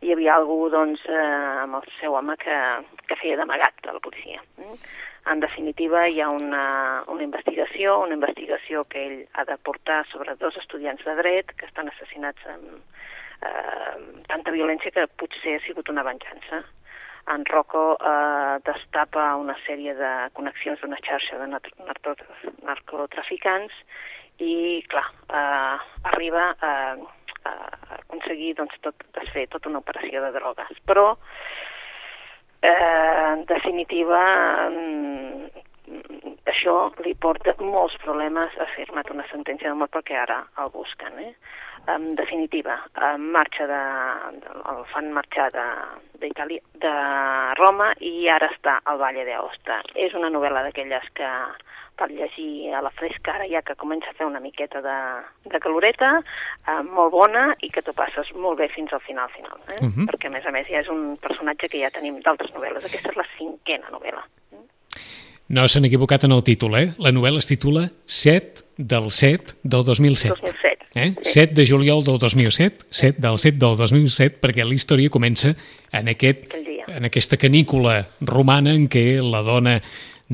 hi 0.04 0.12
havia 0.14 0.36
algú 0.36 0.68
doncs, 0.70 1.02
eh, 1.08 1.24
amb 1.64 1.80
el 1.80 1.90
seu 1.98 2.14
home 2.20 2.36
que, 2.44 2.60
que 3.08 3.18
feia 3.22 3.40
d'amagat 3.40 3.88
a 3.88 3.96
la 3.96 4.04
policia. 4.04 4.44
Mm? 4.60 4.78
En 5.34 5.40
definitiva, 5.40 6.04
hi 6.08 6.20
ha 6.22 6.28
una, 6.30 7.04
una 7.10 7.24
investigació, 7.26 7.96
una 8.04 8.14
investigació 8.14 8.84
que 8.86 9.02
ell 9.02 9.22
ha 9.34 9.46
de 9.50 9.56
portar 9.66 10.04
sobre 10.12 10.36
dos 10.38 10.60
estudiants 10.62 11.02
de 11.08 11.16
dret 11.18 11.50
que 11.58 11.66
estan 11.66 11.90
assassinats 11.90 12.46
amb 12.52 12.68
eh, 13.48 13.94
tanta 14.30 14.54
violència 14.54 14.94
que 14.94 15.08
potser 15.18 15.56
ha 15.58 15.64
sigut 15.66 15.90
una 15.90 16.06
venjança. 16.06 16.62
En 17.34 17.48
Rocco 17.50 17.84
eh, 17.98 18.60
destapa 18.68 19.26
una 19.42 19.58
sèrie 19.64 19.98
de 19.98 20.12
connexions 20.38 20.84
d'una 20.84 21.02
xarxa 21.02 21.42
de 21.42 21.50
narcotraficants 22.70 23.74
i, 24.38 24.84
clar, 24.94 25.08
eh, 25.34 25.78
arriba 26.14 26.52
a, 26.60 26.74
a 27.50 27.56
aconseguir 28.04 28.54
doncs, 28.62 28.78
tot, 28.86 29.02
desfer 29.18 29.48
tota 29.50 29.74
una 29.74 29.82
operació 29.82 30.22
de 30.28 30.32
drogues. 30.38 30.78
Però 30.86 31.16
eh, 32.64 33.34
en 33.34 33.46
definitiva, 33.50 34.24
mm, 34.70 35.64
això 36.54 36.76
li 37.06 37.14
porta 37.26 37.56
molts 37.60 37.98
problemes 38.04 38.56
a 38.60 38.68
firmat 38.76 39.10
una 39.12 39.26
sentència 39.32 39.70
de 39.70 39.78
mort 39.80 39.92
perquè 39.96 40.18
ara 40.20 40.44
el 40.64 40.72
busquen. 40.74 41.20
Eh? 41.28 41.34
En 41.88 42.16
definitiva, 42.16 42.78
en 42.96 43.32
marxa 43.32 43.68
de, 43.68 43.82
el 44.72 44.84
fan 44.94 45.12
marxar 45.12 45.50
d'Itàlia, 46.22 46.62
de, 46.74 46.80
de 46.86 46.94
Roma 47.60 47.90
i 48.00 48.30
ara 48.32 48.48
està 48.54 48.78
al 48.88 49.02
Valle 49.02 49.26
d'Aosta. 49.28 49.82
És 50.00 50.16
una 50.16 50.32
novel·la 50.32 50.64
d'aquelles 50.64 51.10
que 51.18 51.30
per 52.00 52.10
llegir 52.10 52.74
a 52.74 52.82
la 52.82 52.92
fresca 52.96 53.36
ara 53.36 53.48
ja 53.52 53.62
que 53.62 53.76
comença 53.78 54.10
a 54.10 54.18
fer 54.18 54.26
una 54.26 54.42
miqueta 54.42 54.82
de, 54.82 54.98
de 55.52 55.60
caloreta, 55.62 56.14
eh, 56.66 56.82
molt 56.88 57.12
bona 57.14 57.44
i 57.62 57.70
que 57.70 57.84
t'ho 57.86 57.94
passes 57.98 58.32
molt 58.34 58.62
bé 58.64 58.70
fins 58.74 58.94
al 58.96 59.04
final 59.06 59.30
final, 59.36 59.60
eh? 59.68 59.80
Uh 59.82 59.86
mhm. 59.86 59.94
-huh. 59.94 60.08
perquè 60.10 60.28
a 60.28 60.34
més 60.38 60.46
a 60.46 60.52
més 60.52 60.68
ja 60.68 60.80
és 60.80 60.90
un 60.90 61.18
personatge 61.18 61.70
que 61.70 61.82
ja 61.84 61.92
tenim 61.92 62.20
d'altres 62.22 62.52
novel·les. 62.54 62.86
Aquesta 62.86 63.10
és 63.10 63.16
la 63.16 63.28
cinquena 63.38 63.92
novel·la. 63.92 64.24
No 65.50 65.68
s'han 65.68 65.86
equivocat 65.86 66.24
en 66.24 66.32
el 66.32 66.44
títol, 66.44 66.76
eh? 66.80 66.94
La 66.98 67.12
novel·la 67.12 67.38
es 67.38 67.48
titula 67.48 67.90
7 68.06 68.64
del 68.78 69.12
7 69.12 69.60
del 69.64 69.84
2007. 69.84 70.30
2007. 70.42 70.63
Eh? 70.96 71.14
Sí. 71.22 71.40
7 71.40 71.54
de 71.56 71.66
juliol 71.66 72.04
del 72.04 72.20
2007, 72.20 72.86
7 72.90 73.22
del 73.22 73.40
7 73.40 73.58
del 73.58 73.78
2007, 73.78 74.38
perquè 74.42 74.66
la 74.66 74.76
història 74.78 75.10
comença 75.10 75.56
en, 75.92 76.10
aquest, 76.14 76.54
en 76.88 77.10
aquesta 77.10 77.40
canícula 77.42 78.04
romana 78.22 78.76
en 78.78 78.86
què 78.92 79.18
la 79.26 79.42
dona 79.42 79.80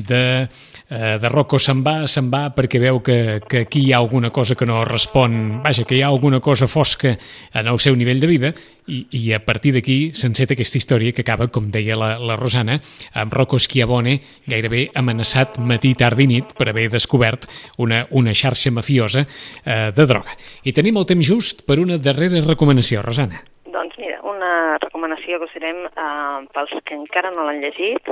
de, 0.06 0.48
eh, 0.88 1.18
de 1.20 1.28
Rocco 1.28 1.58
se'n 1.58 1.82
va, 1.86 2.06
se'n 2.08 2.30
va 2.32 2.48
perquè 2.56 2.80
veu 2.82 3.00
que, 3.04 3.40
que 3.48 3.64
aquí 3.66 3.86
hi 3.86 3.92
ha 3.92 4.00
alguna 4.00 4.30
cosa 4.30 4.56
que 4.56 4.66
no 4.66 4.84
respon, 4.84 5.60
vaja, 5.64 5.84
que 5.84 5.98
hi 5.98 6.02
ha 6.02 6.08
alguna 6.08 6.40
cosa 6.40 6.68
fosca 6.68 7.16
en 7.54 7.66
el 7.66 7.78
seu 7.78 7.96
nivell 7.96 8.20
de 8.20 8.30
vida 8.30 8.52
i, 8.90 9.04
i 9.14 9.32
a 9.32 9.40
partir 9.44 9.72
d'aquí 9.76 9.98
s'enceta 10.16 10.56
aquesta 10.56 10.80
història 10.80 11.14
que 11.14 11.22
acaba, 11.24 11.48
com 11.52 11.70
deia 11.70 11.98
la, 11.98 12.14
la 12.18 12.36
Rosana, 12.40 12.80
amb 13.14 13.34
Rocco 13.34 13.58
Schiavone 13.58 14.18
gairebé 14.50 14.88
amenaçat 14.98 15.60
matí, 15.62 15.94
tard 15.94 16.20
i 16.20 16.26
nit 16.30 16.54
per 16.58 16.70
haver 16.70 16.88
descobert 16.92 17.46
una, 17.78 18.04
una 18.10 18.34
xarxa 18.34 18.72
mafiosa 18.74 19.24
eh, 19.26 19.90
de 19.94 20.06
droga. 20.06 20.34
I 20.64 20.74
tenim 20.76 20.98
el 20.98 21.08
temps 21.08 21.26
just 21.26 21.64
per 21.68 21.78
una 21.82 21.98
darrera 21.98 22.42
recomanació, 22.46 23.04
Rosana. 23.06 23.44
Doncs 23.70 23.94
mira, 24.02 24.18
una 24.26 24.78
recomanació 24.82 25.38
que 25.38 25.48
us 25.48 25.54
direm 25.56 25.84
eh, 25.86 26.48
pels 26.54 26.74
que 26.84 26.98
encara 26.98 27.32
no 27.34 27.46
l'han 27.46 27.62
llegit, 27.62 28.10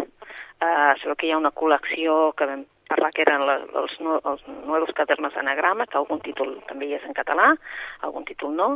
Uh, 0.58 0.94
sabeu 0.98 1.14
que 1.14 1.28
hi 1.28 1.32
ha 1.32 1.38
una 1.38 1.54
col·lecció 1.54 2.32
que 2.34 2.46
vam 2.50 2.64
parlar 2.88 3.10
que 3.14 3.22
eren 3.22 3.44
els, 3.44 3.98
els 4.26 4.46
Nuevos 4.66 4.90
Cadernos 4.96 5.36
d'Anagrama, 5.36 5.86
que 5.86 5.98
algun 6.00 6.22
títol 6.24 6.56
també 6.66 6.88
hi 6.88 6.96
és 6.96 7.04
en 7.06 7.14
català, 7.14 7.52
algun 8.08 8.26
títol 8.26 8.56
no. 8.56 8.68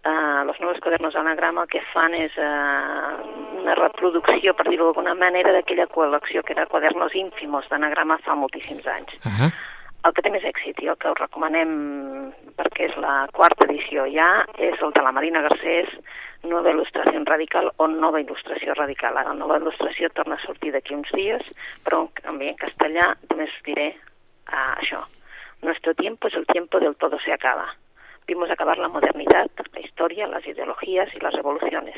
Uh, 0.00 0.42
los 0.48 0.60
Nuevos 0.60 0.80
Cadernos 0.84 1.16
d'Anagrama 1.16 1.66
el 1.66 1.72
que 1.72 1.82
fan 1.92 2.16
és 2.16 2.36
uh, 2.40 3.16
una 3.60 3.76
reproducció, 3.78 4.54
per 4.56 4.68
dir-ho 4.68 4.88
d'alguna 4.88 5.14
manera, 5.14 5.52
d'aquella 5.56 5.88
col·lecció 5.92 6.44
que 6.44 6.56
era 6.56 6.68
Quadernos 6.68 7.16
Ínfimos 7.16 7.68
d'Anagrama 7.72 8.20
fa 8.24 8.36
moltíssims 8.36 8.86
anys. 8.88 9.12
Uh 9.24 9.32
-huh. 9.32 9.52
El 10.00 10.14
que 10.16 10.22
té 10.24 10.30
més 10.32 10.44
èxit 10.48 10.78
i 10.80 10.88
el 10.88 10.96
que 10.96 11.10
us 11.12 11.18
recomanem 11.20 11.72
perquè 12.56 12.86
és 12.88 12.94
la 13.04 13.26
quarta 13.36 13.66
edició 13.66 14.06
ja 14.08 14.28
és 14.56 14.80
el 14.80 14.94
de 14.96 15.02
la 15.04 15.12
Marina 15.12 15.42
Garcés, 15.44 15.90
Nova 16.48 16.72
Il·lustració 16.72 17.20
radical 17.28 17.68
o 17.76 17.86
Nova 17.86 18.22
Il·lustració 18.22 18.72
radical. 18.78 19.18
Ara, 19.20 19.34
Nova 19.36 19.58
Il·lustració 19.60 20.08
torna 20.16 20.38
a 20.38 20.44
sortir 20.46 20.72
d'aquí 20.72 20.96
uns 20.96 21.12
dies, 21.12 21.44
però 21.84 22.06
també 22.22 22.48
en 22.48 22.56
castellà 22.62 23.10
només 23.28 23.52
diré 23.66 23.90
uh, 23.92 24.72
això. 24.78 25.02
Nuestro 25.60 25.94
tiempo 25.94 26.28
es 26.28 26.34
el 26.40 26.46
tiempo 26.46 26.80
del 26.80 26.96
todo 26.96 27.20
se 27.20 27.32
acaba. 27.32 27.68
Vimos 28.26 28.50
acabar 28.50 28.78
la 28.78 28.88
modernidad, 28.88 29.50
la 29.74 29.80
historia, 29.80 30.26
las 30.26 30.46
ideologías 30.46 31.12
y 31.14 31.20
las 31.20 31.34
revoluciones. 31.34 31.96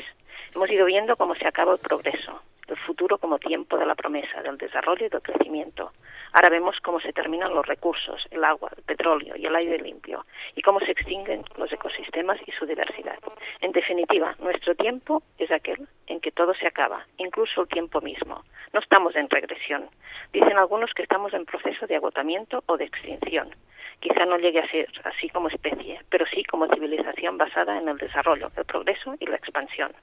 Hemos 0.53 0.69
ido 0.69 0.85
viendo 0.85 1.15
cómo 1.15 1.35
se 1.35 1.47
acaba 1.47 1.73
el 1.73 1.79
progreso, 1.79 2.41
el 2.67 2.77
futuro 2.77 3.17
como 3.17 3.39
tiempo 3.39 3.77
de 3.77 3.85
la 3.85 3.95
promesa, 3.95 4.41
del 4.41 4.57
desarrollo 4.57 5.05
y 5.05 5.09
del 5.09 5.21
crecimiento. 5.21 5.93
Ahora 6.33 6.49
vemos 6.49 6.79
cómo 6.81 6.99
se 6.99 7.13
terminan 7.13 7.53
los 7.53 7.65
recursos, 7.65 8.27
el 8.31 8.43
agua, 8.43 8.71
el 8.75 8.83
petróleo 8.83 9.35
y 9.37 9.45
el 9.45 9.55
aire 9.55 9.77
limpio, 9.77 10.25
y 10.55 10.63
cómo 10.63 10.79
se 10.79 10.91
extinguen 10.91 11.43
los 11.57 11.71
ecosistemas 11.71 12.39
y 12.47 12.51
su 12.51 12.65
diversidad. 12.65 13.19
En 13.61 13.71
definitiva, 13.71 14.35
nuestro 14.39 14.73
tiempo 14.73 15.21
es 15.37 15.51
aquel 15.51 15.87
en 16.07 16.19
que 16.19 16.31
todo 16.31 16.55
se 16.55 16.65
acaba, 16.65 17.05
incluso 17.17 17.61
el 17.61 17.67
tiempo 17.67 18.01
mismo. 18.01 18.43
No 18.73 18.79
estamos 18.79 19.15
en 19.15 19.29
regresión. 19.29 19.87
Dicen 20.31 20.57
algunos 20.57 20.91
que 20.95 21.03
estamos 21.03 21.33
en 21.35 21.45
proceso 21.45 21.85
de 21.85 21.97
agotamiento 21.97 22.63
o 22.65 22.77
de 22.77 22.85
extinción. 22.85 23.55
Quizá 23.99 24.25
no 24.25 24.37
llegue 24.37 24.59
a 24.59 24.71
ser 24.71 24.89
así 25.03 25.29
como 25.29 25.49
especie, 25.49 26.01
pero 26.09 26.25
sí 26.25 26.43
como 26.45 26.67
civilización 26.67 27.37
basada 27.37 27.77
en 27.77 27.87
el 27.87 27.97
desarrollo, 27.97 28.51
el 28.57 28.65
progreso 28.65 29.15
y 29.19 29.27
la 29.27 29.35
expansión. 29.35 29.93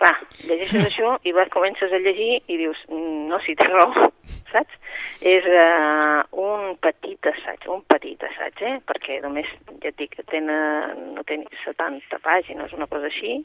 Clar, 0.00 0.14
llegeixes 0.44 0.86
això 0.90 1.14
i 1.24 1.34
vas, 1.36 1.50
comences 1.54 1.92
a 1.92 2.00
llegir 2.02 2.40
i 2.46 2.58
dius, 2.60 2.80
mm, 2.90 3.26
no, 3.30 3.40
si 3.44 3.56
té 3.58 3.68
raó, 3.70 4.08
saps? 4.52 4.78
És 5.26 5.46
uh, 5.50 6.22
un 6.40 6.74
petit 6.84 7.30
assaig, 7.30 7.68
un 7.72 7.84
petit 7.90 8.22
assaig, 8.28 8.62
eh? 8.62 8.76
Perquè 8.88 9.20
només, 9.24 9.50
ja 9.82 9.90
et 9.90 9.98
dic, 10.00 10.16
tenen, 10.30 11.14
no 11.16 11.24
té 11.26 11.40
70 11.64 12.20
pàgines, 12.24 12.74
una 12.76 12.88
cosa 12.90 13.10
així, 13.10 13.40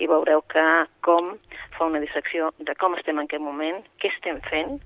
i 0.00 0.08
veureu 0.08 0.42
que 0.48 0.66
com 1.04 1.34
fa 1.76 1.88
una 1.88 2.00
dissecció 2.02 2.52
de 2.58 2.76
com 2.80 2.96
estem 2.96 3.18
en 3.18 3.28
aquest 3.28 3.44
moment, 3.44 3.82
què 4.00 4.12
estem 4.12 4.40
fent, 4.48 4.78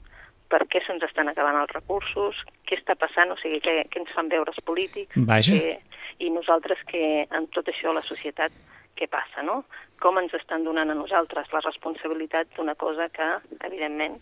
per 0.53 0.63
què 0.71 0.83
se'ns 0.85 1.03
estan 1.07 1.31
acabant 1.31 1.57
els 1.59 1.73
recursos, 1.75 2.39
què 2.69 2.77
està 2.79 2.95
passant, 2.99 3.33
o 3.33 3.39
sigui, 3.41 3.59
què, 3.65 3.81
què 3.91 4.03
ens 4.03 4.13
fan 4.15 4.31
veure 4.31 4.53
els 4.53 4.63
polítics, 4.67 5.17
Vaja. 5.27 5.57
Que, 5.57 6.05
i 6.23 6.31
nosaltres 6.31 6.79
que 6.91 7.25
en 7.25 7.49
tot 7.55 7.67
això 7.71 7.95
la 7.95 8.05
societat 8.07 8.55
què 8.99 9.09
passa, 9.11 9.43
no? 9.43 9.63
Com 10.03 10.19
ens 10.21 10.35
estan 10.37 10.65
donant 10.67 10.91
a 10.91 10.99
nosaltres 10.99 11.51
la 11.53 11.63
responsabilitat 11.65 12.55
d'una 12.57 12.75
cosa 12.79 13.09
que, 13.15 13.31
evidentment, 13.67 14.21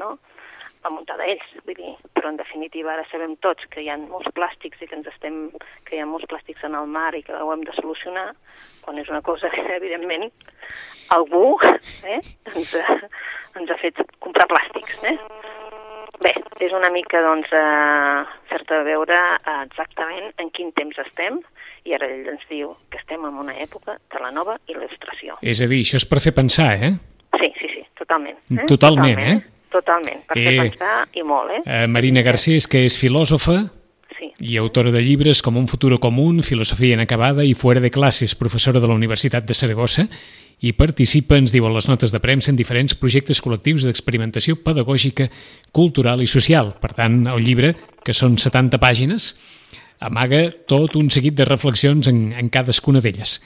no? 0.00 0.16
va 0.84 0.92
muntada 0.92 1.24
ells, 1.24 1.44
vull 1.64 1.78
dir, 1.78 1.92
però 2.12 2.28
en 2.28 2.36
definitiva 2.36 2.92
ara 2.92 3.06
sabem 3.08 3.38
tots 3.44 3.64
que 3.72 3.80
hi 3.80 3.88
ha 3.88 3.96
molts 4.02 4.28
plàstics 4.36 4.82
i 4.84 4.88
que 4.90 4.98
ens 4.98 5.08
estem, 5.08 5.38
que 5.88 5.96
hi 5.96 6.02
ha 6.02 6.08
molts 6.08 6.28
plàstics 6.28 6.66
en 6.68 6.76
el 6.76 6.90
mar 6.96 7.14
i 7.16 7.22
que 7.24 7.32
ho 7.40 7.52
hem 7.54 7.64
de 7.64 7.72
solucionar, 7.78 8.26
quan 8.84 9.00
és 9.00 9.08
una 9.12 9.22
cosa 9.24 9.48
que, 9.54 9.64
evidentment, 9.78 10.28
algú 11.16 11.56
eh, 12.04 12.20
ens, 12.52 12.76
ens 13.56 13.72
ha 13.72 13.80
fet 13.80 14.04
comprar 14.20 14.48
plàstics, 14.52 15.00
eh? 15.08 15.16
Bé, 16.22 16.32
és 16.62 16.72
una 16.72 16.90
mica, 16.94 17.20
doncs, 17.24 17.50
eh, 17.50 18.20
fer-te 18.50 18.82
veure 18.86 19.18
exactament 19.64 20.30
en 20.38 20.50
quin 20.54 20.70
temps 20.76 20.98
estem, 21.02 21.40
i 21.84 21.94
ara 21.96 22.08
ell 22.08 22.28
ens 22.32 22.44
diu 22.48 22.74
que 22.92 23.00
estem 23.00 23.24
en 23.26 23.40
una 23.42 23.56
època 23.60 23.98
de 23.98 24.22
la 24.22 24.30
nova 24.32 24.56
il·lustració. 24.70 25.36
És 25.42 25.60
a 25.60 25.68
dir, 25.70 25.82
això 25.84 26.00
és 26.00 26.06
per 26.08 26.22
fer 26.24 26.32
pensar, 26.36 26.72
eh? 26.78 26.92
Sí, 27.36 27.50
sí, 27.58 27.70
sí, 27.74 27.82
totalment. 27.98 28.38
Eh? 28.38 28.64
Totalment, 28.64 28.68
totalment, 28.70 29.24
eh? 29.28 29.68
Totalment, 29.74 30.20
per 30.28 30.38
eh, 30.38 30.44
fer 30.46 30.54
pensar 30.62 30.94
i 31.18 31.24
molt, 31.26 31.56
eh? 31.56 31.62
eh 31.66 31.86
Marina 31.90 32.22
Garcés, 32.22 32.68
que 32.70 32.84
és 32.86 32.96
filòsofa, 33.00 33.58
sí. 34.24 34.52
i 34.52 34.56
autora 34.56 34.92
de 34.92 35.02
llibres 35.02 35.42
com 35.42 35.56
Un 35.56 35.68
futuro 35.68 35.98
común, 36.00 36.42
Filosofia 36.42 36.94
inacabada 36.94 37.44
i 37.44 37.54
Fuera 37.54 37.80
de 37.80 37.90
classes, 37.90 38.34
professora 38.34 38.80
de 38.80 38.88
la 38.88 38.94
Universitat 38.94 39.44
de 39.44 39.54
Saragossa, 39.54 40.08
i 40.64 40.72
participa, 40.72 41.36
ens 41.36 41.52
diuen 41.52 41.74
les 41.74 41.88
notes 41.90 42.12
de 42.12 42.20
premsa, 42.22 42.50
en 42.50 42.56
diferents 42.56 42.94
projectes 42.96 43.42
col·lectius 43.42 43.84
d'experimentació 43.84 44.56
pedagògica, 44.64 45.28
cultural 45.72 46.22
i 46.22 46.30
social. 46.30 46.74
Per 46.80 46.94
tant, 46.94 47.26
el 47.28 47.44
llibre, 47.44 47.74
que 48.04 48.14
són 48.16 48.38
70 48.40 48.80
pàgines, 48.80 49.34
amaga 50.04 50.46
tot 50.68 50.96
un 50.96 51.10
seguit 51.10 51.36
de 51.36 51.46
reflexions 51.48 52.08
en, 52.08 52.26
en 52.32 52.50
cadascuna 52.52 53.02
d'elles. 53.04 53.38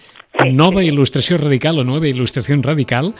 Nova 0.52 0.84
il·lustració 0.84 1.38
radical 1.40 1.80
o 1.80 1.86
nova 1.86 2.08
il·lustració 2.08 2.58
radical 2.62 3.12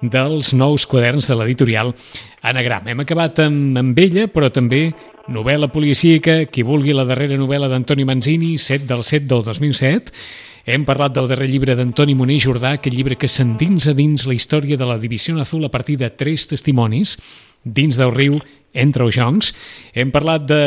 dels 0.00 0.54
nous 0.56 0.86
quaderns 0.88 1.28
de 1.28 1.36
l'editorial 1.36 1.94
Anagram. 2.42 2.88
Hem 2.88 3.02
acabat 3.04 3.42
amb, 3.44 3.76
amb 3.78 3.98
ella, 4.00 4.28
però 4.32 4.48
també 4.52 4.90
novel·la 5.28 5.68
policíaca, 5.72 6.46
qui 6.46 6.64
vulgui 6.64 6.94
la 6.96 7.04
darrera 7.04 7.36
novel·la 7.38 7.68
d'Antoni 7.68 8.06
Manzini, 8.08 8.56
7 8.58 8.86
del 8.88 9.04
7 9.04 9.26
del 9.28 9.44
2007, 9.44 10.14
hem 10.70 10.84
parlat 10.84 11.14
del 11.16 11.28
darrer 11.30 11.48
llibre 11.50 11.74
d'Antoni 11.76 12.14
Moner 12.14 12.38
Jordà, 12.40 12.74
aquell 12.76 12.94
llibre 12.94 13.16
que 13.18 13.28
s'endinsa 13.28 13.94
dins 13.96 14.26
la 14.28 14.36
història 14.36 14.76
de 14.76 14.86
la 14.86 14.98
Divisió 15.00 15.38
Azul 15.40 15.64
a 15.64 15.72
partir 15.72 15.96
de 15.98 16.10
tres 16.10 16.46
testimonis, 16.50 17.16
dins 17.64 17.96
del 17.96 18.12
riu 18.14 18.38
entre 18.72 19.04
els 19.04 19.16
joncs. 19.16 19.54
Hem 19.94 20.12
parlat 20.12 20.46
de 20.48 20.62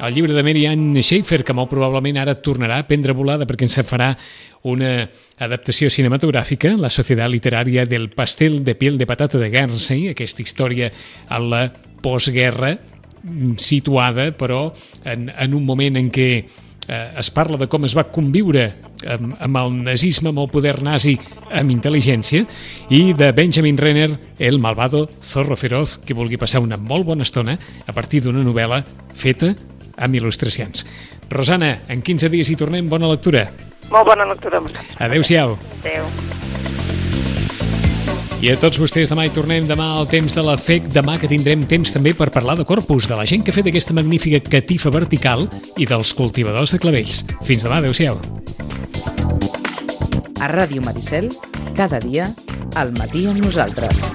el 0.00 0.14
llibre 0.14 0.32
de 0.32 0.42
Mary 0.42 0.64
Ann 0.66 0.94
Schaefer, 1.02 1.42
que 1.44 1.54
molt 1.56 1.68
probablement 1.70 2.16
ara 2.22 2.38
tornarà 2.40 2.78
a 2.80 2.86
prendre 2.88 3.12
volada 3.12 3.46
perquè 3.46 3.66
ens 3.68 3.80
farà 3.84 4.14
una 4.70 5.04
adaptació 5.38 5.90
cinematogràfica, 5.92 6.72
la 6.80 6.90
Societat 6.92 7.28
Literària 7.28 7.84
del 7.88 8.08
Pastel 8.16 8.62
de 8.64 8.74
Piel 8.80 8.96
de 8.98 9.08
Patata 9.08 9.38
de 9.38 9.50
Guernsey, 9.52 10.08
aquesta 10.08 10.42
història 10.42 10.90
a 11.28 11.40
la 11.40 11.66
postguerra 12.00 12.78
situada, 13.58 14.30
però 14.32 14.68
en, 15.04 15.30
en 15.30 15.54
un 15.54 15.64
moment 15.66 15.98
en 16.00 16.10
què 16.12 16.28
eh, 16.90 17.12
es 17.18 17.30
parla 17.30 17.58
de 17.60 17.68
com 17.70 17.84
es 17.86 17.96
va 17.96 18.08
conviure 18.12 18.66
amb, 19.08 19.34
amb 19.40 19.60
el 19.62 19.76
nazisme, 19.84 20.32
amb 20.32 20.42
el 20.44 20.50
poder 20.52 20.78
nazi, 20.84 21.16
amb 21.52 21.72
intel·ligència, 21.72 22.46
i 22.90 23.02
de 23.16 23.32
Benjamin 23.36 23.78
Renner, 23.78 24.10
El 24.38 24.58
malvado 24.58 25.06
zorro 25.20 25.56
feroz, 25.56 25.98
que 25.98 26.16
vulgui 26.16 26.40
passar 26.40 26.64
una 26.64 26.80
molt 26.80 27.06
bona 27.06 27.26
estona 27.28 27.58
a 27.86 27.92
partir 27.92 28.22
d'una 28.24 28.44
novel·la 28.44 28.82
feta 29.14 29.54
amb 30.00 30.16
il·lustracions. 30.16 30.86
Rosana, 31.30 31.82
en 31.88 32.02
15 32.02 32.30
dies 32.32 32.50
hi 32.50 32.56
tornem. 32.58 32.88
Bona 32.90 33.10
lectura. 33.12 33.46
Molt 33.90 34.06
bona 34.06 34.26
lectura. 34.26 34.62
Adéu-siau. 34.98 35.58
Adéu. 35.82 36.49
I 38.40 38.48
a 38.48 38.54
tots 38.56 38.78
vostès 38.80 39.10
demà 39.12 39.26
hi 39.28 39.32
tornem 39.36 39.66
demà 39.68 39.90
al 39.98 40.06
temps 40.08 40.32
de 40.32 40.40
la 40.40 40.54
FEC, 40.56 40.86
demà 40.94 41.18
que 41.20 41.28
tindrem 41.28 41.66
temps 41.68 41.92
també 41.92 42.14
per 42.16 42.30
parlar 42.32 42.54
de 42.56 42.64
corpus, 42.64 43.04
de 43.10 43.18
la 43.18 43.26
gent 43.28 43.44
que 43.44 43.52
ha 43.52 43.56
fet 43.58 43.68
aquesta 43.68 43.92
magnífica 43.92 44.40
catifa 44.40 44.88
vertical 44.94 45.44
i 45.76 45.84
dels 45.84 46.14
cultivadors 46.16 46.72
de 46.72 46.80
clavells. 46.80 47.20
Fins 47.44 47.68
demà, 47.68 47.82
adeu-siau. 47.84 48.16
A 50.40 50.48
Ràdio 50.56 50.80
Maricel, 50.88 51.28
cada 51.76 52.00
dia, 52.00 52.32
al 52.80 52.96
matí 52.96 53.28
amb 53.28 53.44
nosaltres. 53.44 54.08